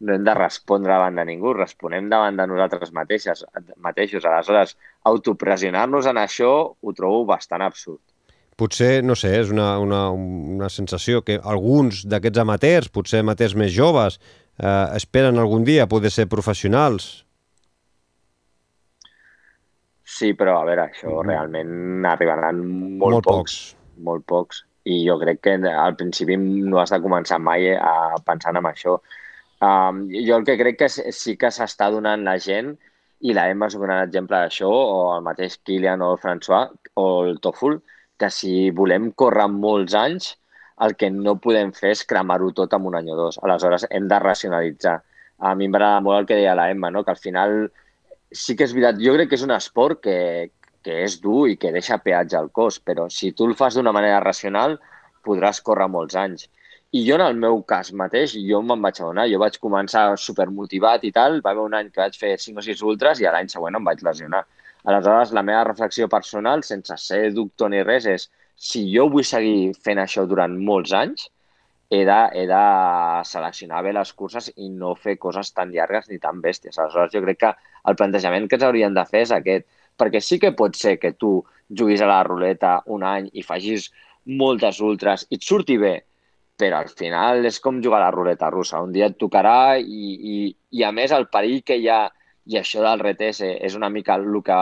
no 0.00 0.14
hem 0.14 0.24
de 0.24 0.34
respondre 0.34 0.92
davant 0.92 1.18
de 1.18 1.24
ningú, 1.28 1.52
responem 1.56 2.08
davant 2.10 2.36
de 2.38 2.46
nosaltres 2.48 2.92
mateixes, 2.96 3.44
mateixos. 3.76 4.24
Aleshores, 4.24 4.76
autopressionar-nos 5.10 6.08
en 6.10 6.20
això 6.22 6.52
ho 6.72 6.94
trobo 6.96 7.26
bastant 7.28 7.64
absurd. 7.66 8.00
Potser, 8.60 9.00
no 9.04 9.16
sé, 9.16 9.32
és 9.40 9.52
una, 9.52 9.78
una, 9.80 10.10
una 10.12 10.68
sensació 10.68 11.22
que 11.24 11.38
alguns 11.40 12.02
d'aquests 12.08 12.42
amateurs, 12.42 12.90
potser 12.92 13.22
amateurs 13.24 13.56
més 13.56 13.72
joves, 13.72 14.18
eh, 14.60 14.86
esperen 14.98 15.40
algun 15.40 15.64
dia 15.64 15.88
poder 15.88 16.12
ser 16.12 16.28
professionals. 16.28 17.24
Sí, 20.10 20.32
però 20.34 20.58
a 20.58 20.66
veure, 20.66 20.88
això 20.90 21.20
mm. 21.20 21.28
realment 21.28 22.10
arribaran 22.10 22.60
molt, 22.64 23.20
molt 23.20 23.26
pocs, 23.28 23.38
pocs. 23.38 24.02
Molt 24.06 24.26
pocs. 24.26 24.64
I 24.90 25.02
jo 25.06 25.18
crec 25.20 25.42
que 25.44 25.56
al 25.70 25.94
principi 25.96 26.38
no 26.40 26.80
has 26.80 26.90
de 26.90 26.98
començar 27.04 27.38
mai 27.38 27.68
a 27.76 28.16
pensar 28.26 28.56
en 28.56 28.66
això 28.70 28.98
Um, 29.60 30.06
jo 30.08 30.38
el 30.38 30.44
que 30.48 30.56
crec 30.56 30.78
que 30.80 30.88
sí 30.88 31.34
que 31.40 31.50
s'està 31.52 31.90
donant 31.92 32.22
la 32.24 32.38
gent, 32.40 32.70
i 33.20 33.34
la 33.36 33.48
Emma 33.52 33.66
és 33.68 33.74
un 33.76 33.82
gran 33.84 33.98
exemple 34.06 34.38
d'això, 34.40 34.68
o 34.70 35.00
el 35.16 35.24
mateix 35.26 35.58
Kilian 35.68 36.00
o 36.00 36.14
el 36.14 36.20
François 36.22 36.70
o 37.02 37.06
el 37.26 37.40
Toful, 37.44 37.76
que 38.20 38.30
si 38.32 38.70
volem 38.78 39.10
córrer 39.22 39.48
molts 39.52 39.96
anys, 40.00 40.30
el 40.86 40.96
que 40.96 41.10
no 41.12 41.36
podem 41.44 41.74
fer 41.76 41.92
és 41.96 42.06
cremar-ho 42.12 42.48
tot 42.56 42.72
en 42.76 42.86
un 42.88 42.96
any 42.96 43.10
o 43.12 43.18
dos. 43.18 43.36
Aleshores, 43.44 43.84
hem 43.90 44.08
de 44.08 44.20
racionalitzar. 44.24 44.96
A 45.44 45.52
mi 45.54 45.68
m'agrada 45.68 46.00
molt 46.06 46.22
el 46.22 46.28
que 46.30 46.40
deia 46.40 46.56
la 46.56 46.70
Emma, 46.72 46.90
no? 46.90 47.04
que 47.04 47.12
al 47.12 47.20
final 47.20 47.58
sí 48.30 48.56
que 48.56 48.66
és 48.66 48.72
veritat, 48.76 49.00
jo 49.02 49.14
crec 49.16 49.30
que 49.30 49.38
és 49.38 49.44
un 49.46 49.52
esport 49.54 50.00
que, 50.04 50.16
que 50.84 51.02
és 51.04 51.18
dur 51.22 51.48
i 51.50 51.58
que 51.60 51.72
deixa 51.74 51.98
peatge 52.04 52.38
al 52.38 52.50
cos, 52.54 52.78
però 52.80 53.08
si 53.10 53.32
tu 53.32 53.48
el 53.48 53.56
fas 53.58 53.76
d'una 53.76 53.92
manera 53.96 54.22
racional, 54.24 54.78
podràs 55.26 55.60
córrer 55.66 55.88
molts 55.90 56.16
anys. 56.16 56.48
I 56.90 57.04
jo, 57.06 57.14
en 57.20 57.22
el 57.22 57.36
meu 57.38 57.60
cas 57.70 57.92
mateix, 57.94 58.32
jo 58.48 58.60
me'n 58.66 58.80
vaig 58.82 58.96
adonar. 58.98 59.28
Jo 59.30 59.38
vaig 59.38 59.58
començar 59.62 60.08
supermotivat 60.18 61.04
i 61.06 61.12
tal. 61.14 61.38
Va 61.44 61.52
haver 61.52 61.62
un 61.68 61.76
any 61.78 61.90
que 61.92 62.02
vaig 62.02 62.16
fer 62.18 62.32
5 62.44 62.58
o 62.58 62.64
6 62.66 62.82
ultras 62.92 63.20
i 63.22 63.28
l'any 63.28 63.50
següent 63.52 63.78
em 63.78 63.86
vaig 63.86 64.02
lesionar. 64.02 64.40
Aleshores, 64.90 65.30
la 65.36 65.44
meva 65.46 65.62
reflexió 65.68 66.08
personal, 66.10 66.64
sense 66.66 66.96
ser 66.98 67.20
doctor 67.36 67.70
ni 67.70 67.84
res, 67.86 68.08
és 68.10 68.26
si 68.70 68.82
jo 68.90 69.06
vull 69.12 69.26
seguir 69.28 69.70
fent 69.86 70.00
això 70.02 70.24
durant 70.26 70.56
molts 70.70 70.96
anys, 70.96 71.28
he 71.90 72.04
de, 72.06 72.18
he 72.38 72.46
de 72.46 72.62
seleccionar 73.26 73.82
bé 73.82 73.92
les 73.92 74.12
curses 74.14 74.52
i 74.56 74.68
no 74.70 74.94
fer 74.94 75.16
coses 75.18 75.50
tan 75.52 75.72
llargues 75.74 76.06
ni 76.08 76.20
tan 76.22 76.38
bèsties. 76.40 76.78
Aleshores, 76.78 77.10
jo 77.12 77.22
crec 77.24 77.40
que 77.40 77.50
el 77.90 77.96
plantejament 77.98 78.46
que 78.46 78.56
ens 78.56 78.66
haurien 78.68 78.94
de 78.94 79.04
fer 79.08 79.24
és 79.26 79.32
aquest, 79.34 79.66
perquè 79.98 80.20
sí 80.22 80.38
que 80.38 80.54
pot 80.56 80.78
ser 80.78 80.96
que 81.02 81.10
tu 81.18 81.32
juguis 81.80 82.00
a 82.00 82.08
la 82.10 82.22
ruleta 82.22 82.76
un 82.94 83.02
any 83.02 83.26
i 83.34 83.42
facis 83.42 83.90
moltes 84.40 84.78
ultras 84.86 85.26
i 85.30 85.40
et 85.40 85.46
surti 85.46 85.76
bé, 85.82 85.96
però 86.60 86.78
al 86.78 86.92
final 86.94 87.42
és 87.50 87.58
com 87.64 87.80
jugar 87.82 87.98
a 87.98 88.04
la 88.06 88.14
ruleta 88.14 88.52
russa. 88.54 88.82
Un 88.86 88.94
dia 88.94 89.08
et 89.10 89.18
tocarà 89.18 89.78
i, 89.80 90.14
i, 90.32 90.36
i 90.78 90.84
a 90.86 90.92
més 90.94 91.10
el 91.16 91.26
perill 91.32 91.64
que 91.66 91.78
hi 91.80 91.88
ha, 91.90 92.04
i 92.46 92.58
això 92.60 92.84
del 92.84 93.02
RTS 93.02 93.50
és 93.58 93.74
una 93.74 93.90
mica 93.90 94.14
el 94.14 94.30
que 94.46 94.60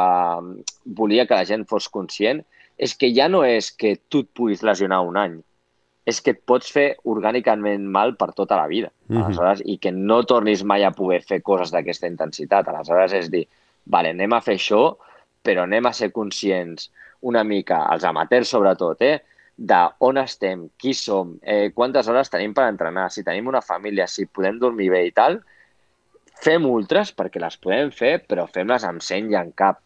volia 1.02 1.28
que 1.28 1.36
la 1.36 1.44
gent 1.44 1.68
fos 1.68 1.90
conscient, 1.92 2.40
és 2.78 2.96
que 2.96 3.12
ja 3.12 3.28
no 3.28 3.44
és 3.44 3.68
que 3.74 3.98
tu 4.08 4.24
et 4.24 4.32
puguis 4.32 4.64
lesionar 4.64 5.02
un 5.04 5.20
any, 5.20 5.38
és 6.08 6.20
que 6.24 6.32
et 6.32 6.40
pots 6.48 6.70
fer 6.72 6.86
orgànicament 7.12 7.84
mal 7.92 8.14
per 8.16 8.30
tota 8.36 8.56
la 8.56 8.66
vida. 8.66 8.90
Mm 9.08 9.16
-hmm. 9.16 9.24
Aleshores, 9.24 9.62
I 9.64 9.78
que 9.78 9.92
no 9.92 10.22
tornis 10.24 10.64
mai 10.64 10.84
a 10.84 10.90
poder 10.90 11.22
fer 11.22 11.42
coses 11.42 11.70
d'aquesta 11.70 12.06
intensitat. 12.06 12.68
Aleshores, 12.68 13.12
és 13.12 13.30
dir, 13.30 13.46
vale, 13.84 14.10
anem 14.10 14.32
a 14.32 14.40
fer 14.40 14.54
això, 14.54 14.96
però 15.42 15.62
anem 15.62 15.86
a 15.86 15.92
ser 15.92 16.10
conscients 16.12 16.90
una 17.20 17.44
mica, 17.44 17.86
els 17.92 18.04
amateurs 18.04 18.48
sobretot, 18.48 19.02
eh? 19.02 19.20
de 19.56 19.88
on 19.98 20.16
estem, 20.18 20.68
qui 20.78 20.94
som, 20.94 21.38
eh, 21.42 21.72
quantes 21.74 22.08
hores 22.08 22.30
tenim 22.30 22.54
per 22.54 22.68
entrenar, 22.68 23.10
si 23.10 23.24
tenim 23.24 23.48
una 23.48 23.60
família, 23.60 24.06
si 24.06 24.26
podem 24.26 24.58
dormir 24.58 24.90
bé 24.90 25.06
i 25.06 25.10
tal, 25.10 25.40
fem 26.44 26.64
ultres 26.64 27.10
perquè 27.12 27.40
les 27.40 27.56
podem 27.56 27.90
fer, 27.90 28.22
però 28.28 28.46
fem-les 28.46 28.84
amb 28.84 29.02
seny 29.02 29.32
i 29.32 29.34
en 29.34 29.50
cap. 29.52 29.80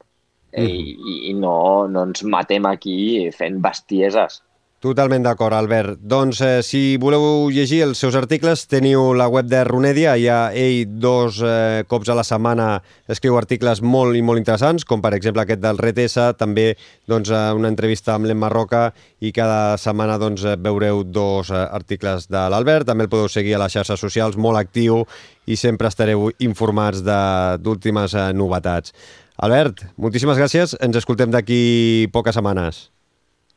Mm. 0.52 0.68
I, 0.68 1.30
I 1.30 1.32
no, 1.32 1.88
no 1.88 2.02
ens 2.10 2.22
matem 2.22 2.66
aquí 2.68 3.30
fent 3.32 3.62
bestieses. 3.64 4.42
Totalment 4.82 5.22
d'acord, 5.22 5.54
Albert. 5.54 6.00
Doncs 6.10 6.40
eh, 6.42 6.56
si 6.66 6.96
voleu 6.98 7.46
llegir 7.54 7.84
els 7.84 8.00
seus 8.02 8.16
articles, 8.18 8.64
teniu 8.66 9.12
la 9.14 9.28
web 9.30 9.46
de 9.46 9.60
Runedia, 9.62 10.16
ja 10.18 10.38
ell 10.58 10.96
dos 10.98 11.36
eh, 11.38 11.84
cops 11.86 12.08
a 12.10 12.16
la 12.18 12.24
setmana 12.26 12.80
escriu 13.06 13.36
articles 13.38 13.78
molt 13.78 14.18
i 14.18 14.24
molt 14.26 14.40
interessants, 14.40 14.82
com 14.82 14.98
per 14.98 15.12
exemple 15.14 15.44
aquest 15.44 15.60
del 15.62 15.78
RTS, 15.78 16.32
també 16.34 16.64
doncs, 17.06 17.30
eh, 17.30 17.42
una 17.54 17.70
entrevista 17.70 18.16
amb 18.16 18.26
l'Emma 18.26 18.50
Roca 18.50 18.88
i 19.22 19.30
cada 19.30 19.76
setmana 19.78 20.16
doncs, 20.18 20.42
eh, 20.50 20.56
veureu 20.58 21.04
dos 21.06 21.52
eh, 21.54 21.60
articles 21.62 22.26
de 22.26 22.42
l'Albert. 22.50 22.88
També 22.90 23.06
el 23.06 23.12
podeu 23.12 23.30
seguir 23.30 23.54
a 23.54 23.60
les 23.62 23.76
xarxes 23.76 24.02
socials, 24.02 24.34
molt 24.34 24.58
actiu 24.58 25.04
i 25.46 25.54
sempre 25.54 25.92
estareu 25.92 26.32
informats 26.42 27.04
d'últimes 27.06 28.18
eh, 28.18 28.32
novetats. 28.34 28.90
Albert, 29.38 29.86
moltíssimes 29.94 30.42
gràcies. 30.42 30.74
Ens 30.82 30.98
escoltem 30.98 31.30
d'aquí 31.30 32.10
poques 32.10 32.34
setmanes. 32.34 32.88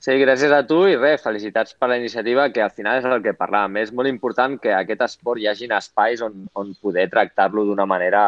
Sí, 0.04 0.14
gràcies 0.22 0.52
a 0.54 0.60
tu 0.70 0.76
i 0.86 0.98
res, 1.00 1.24
felicitats 1.24 1.74
per 1.80 1.88
la 1.90 1.96
iniciativa, 1.98 2.44
que 2.54 2.62
al 2.62 2.70
final 2.76 3.00
és 3.00 3.06
el 3.10 3.24
que 3.24 3.34
parlàvem. 3.40 3.80
És 3.82 3.92
molt 3.96 4.10
important 4.12 4.58
que 4.62 4.74
aquest 4.76 5.02
esport 5.02 5.42
hi 5.42 5.48
hagin 5.50 5.74
espais 5.74 6.22
on, 6.22 6.44
on 6.62 6.76
poder 6.84 7.08
tractar-lo 7.10 7.64
d'una 7.66 7.88
manera 7.90 8.22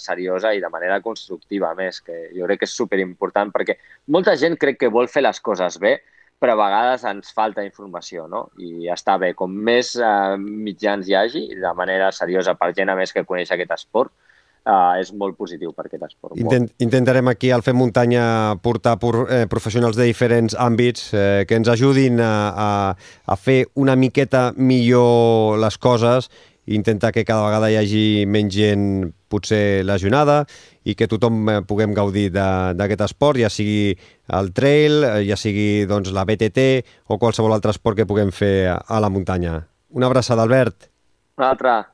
seriosa 0.00 0.54
i 0.54 0.62
de 0.64 0.70
manera 0.72 1.00
constructiva, 1.04 1.74
més, 1.76 2.00
que 2.00 2.30
jo 2.32 2.48
crec 2.48 2.62
que 2.62 2.70
és 2.70 2.76
superimportant 2.80 3.52
perquè 3.52 3.76
molta 4.16 4.36
gent 4.40 4.56
crec 4.56 4.80
que 4.80 4.92
vol 4.96 5.10
fer 5.12 5.26
les 5.26 5.42
coses 5.44 5.76
bé, 5.82 5.98
però 6.40 6.54
a 6.54 6.60
vegades 6.62 7.04
ens 7.10 7.36
falta 7.36 7.66
informació, 7.66 8.24
no? 8.30 8.46
I 8.56 8.88
està 8.94 9.18
bé, 9.20 9.34
com 9.36 9.52
més 9.68 9.94
eh, 10.00 10.36
mitjans 10.40 11.08
hi 11.08 11.18
hagi, 11.20 11.44
de 11.60 11.74
manera 11.76 12.10
seriosa 12.16 12.56
per 12.60 12.72
gent 12.76 12.92
a 12.92 12.96
més 12.96 13.12
que 13.12 13.26
coneix 13.28 13.52
aquest 13.52 13.76
esport, 13.76 14.12
uh, 14.68 14.94
és 15.00 15.12
molt 15.12 15.36
positiu 15.38 15.72
per 15.72 15.86
aquest 15.88 16.06
esport. 16.08 16.38
Intent, 16.40 16.68
intentarem 16.82 17.28
aquí 17.32 17.52
al 17.54 17.64
Fem 17.66 17.76
Muntanya 17.78 18.56
portar 18.62 18.96
por, 19.02 19.24
eh, 19.28 19.44
professionals 19.50 19.96
de 19.96 20.08
diferents 20.08 20.56
àmbits 20.56 21.12
eh, 21.12 21.44
que 21.48 21.58
ens 21.58 21.68
ajudin 21.68 22.20
a, 22.20 22.32
a, 22.50 22.70
a 23.26 23.36
fer 23.36 23.64
una 23.74 23.96
miqueta 23.96 24.52
millor 24.56 25.58
les 25.62 25.78
coses 25.78 26.30
i 26.64 26.74
intentar 26.78 27.12
que 27.12 27.26
cada 27.28 27.44
vegada 27.44 27.68
hi 27.70 27.76
hagi 27.76 28.04
menys 28.26 28.54
gent 28.56 28.86
potser 29.28 29.84
lesionada 29.84 30.44
i 30.84 30.94
que 30.96 31.08
tothom 31.10 31.48
eh, 31.48 31.60
puguem 31.66 31.94
gaudir 31.96 32.30
d'aquest 32.32 33.04
esport, 33.08 33.40
ja 33.40 33.50
sigui 33.52 33.94
el 34.32 34.52
trail, 34.56 35.02
eh, 35.04 35.22
ja 35.28 35.36
sigui 35.40 35.84
doncs, 35.90 36.12
la 36.14 36.24
BTT 36.28 36.84
o 37.08 37.20
qualsevol 37.20 37.56
altre 37.56 37.74
esport 37.74 38.00
que 38.00 38.08
puguem 38.08 38.32
fer 38.32 38.72
a 38.72 39.00
la 39.00 39.12
muntanya. 39.12 39.64
Una 39.94 40.08
abraçada, 40.10 40.42
Albert. 40.42 40.88
Una 41.38 41.50
altra. 41.52 41.93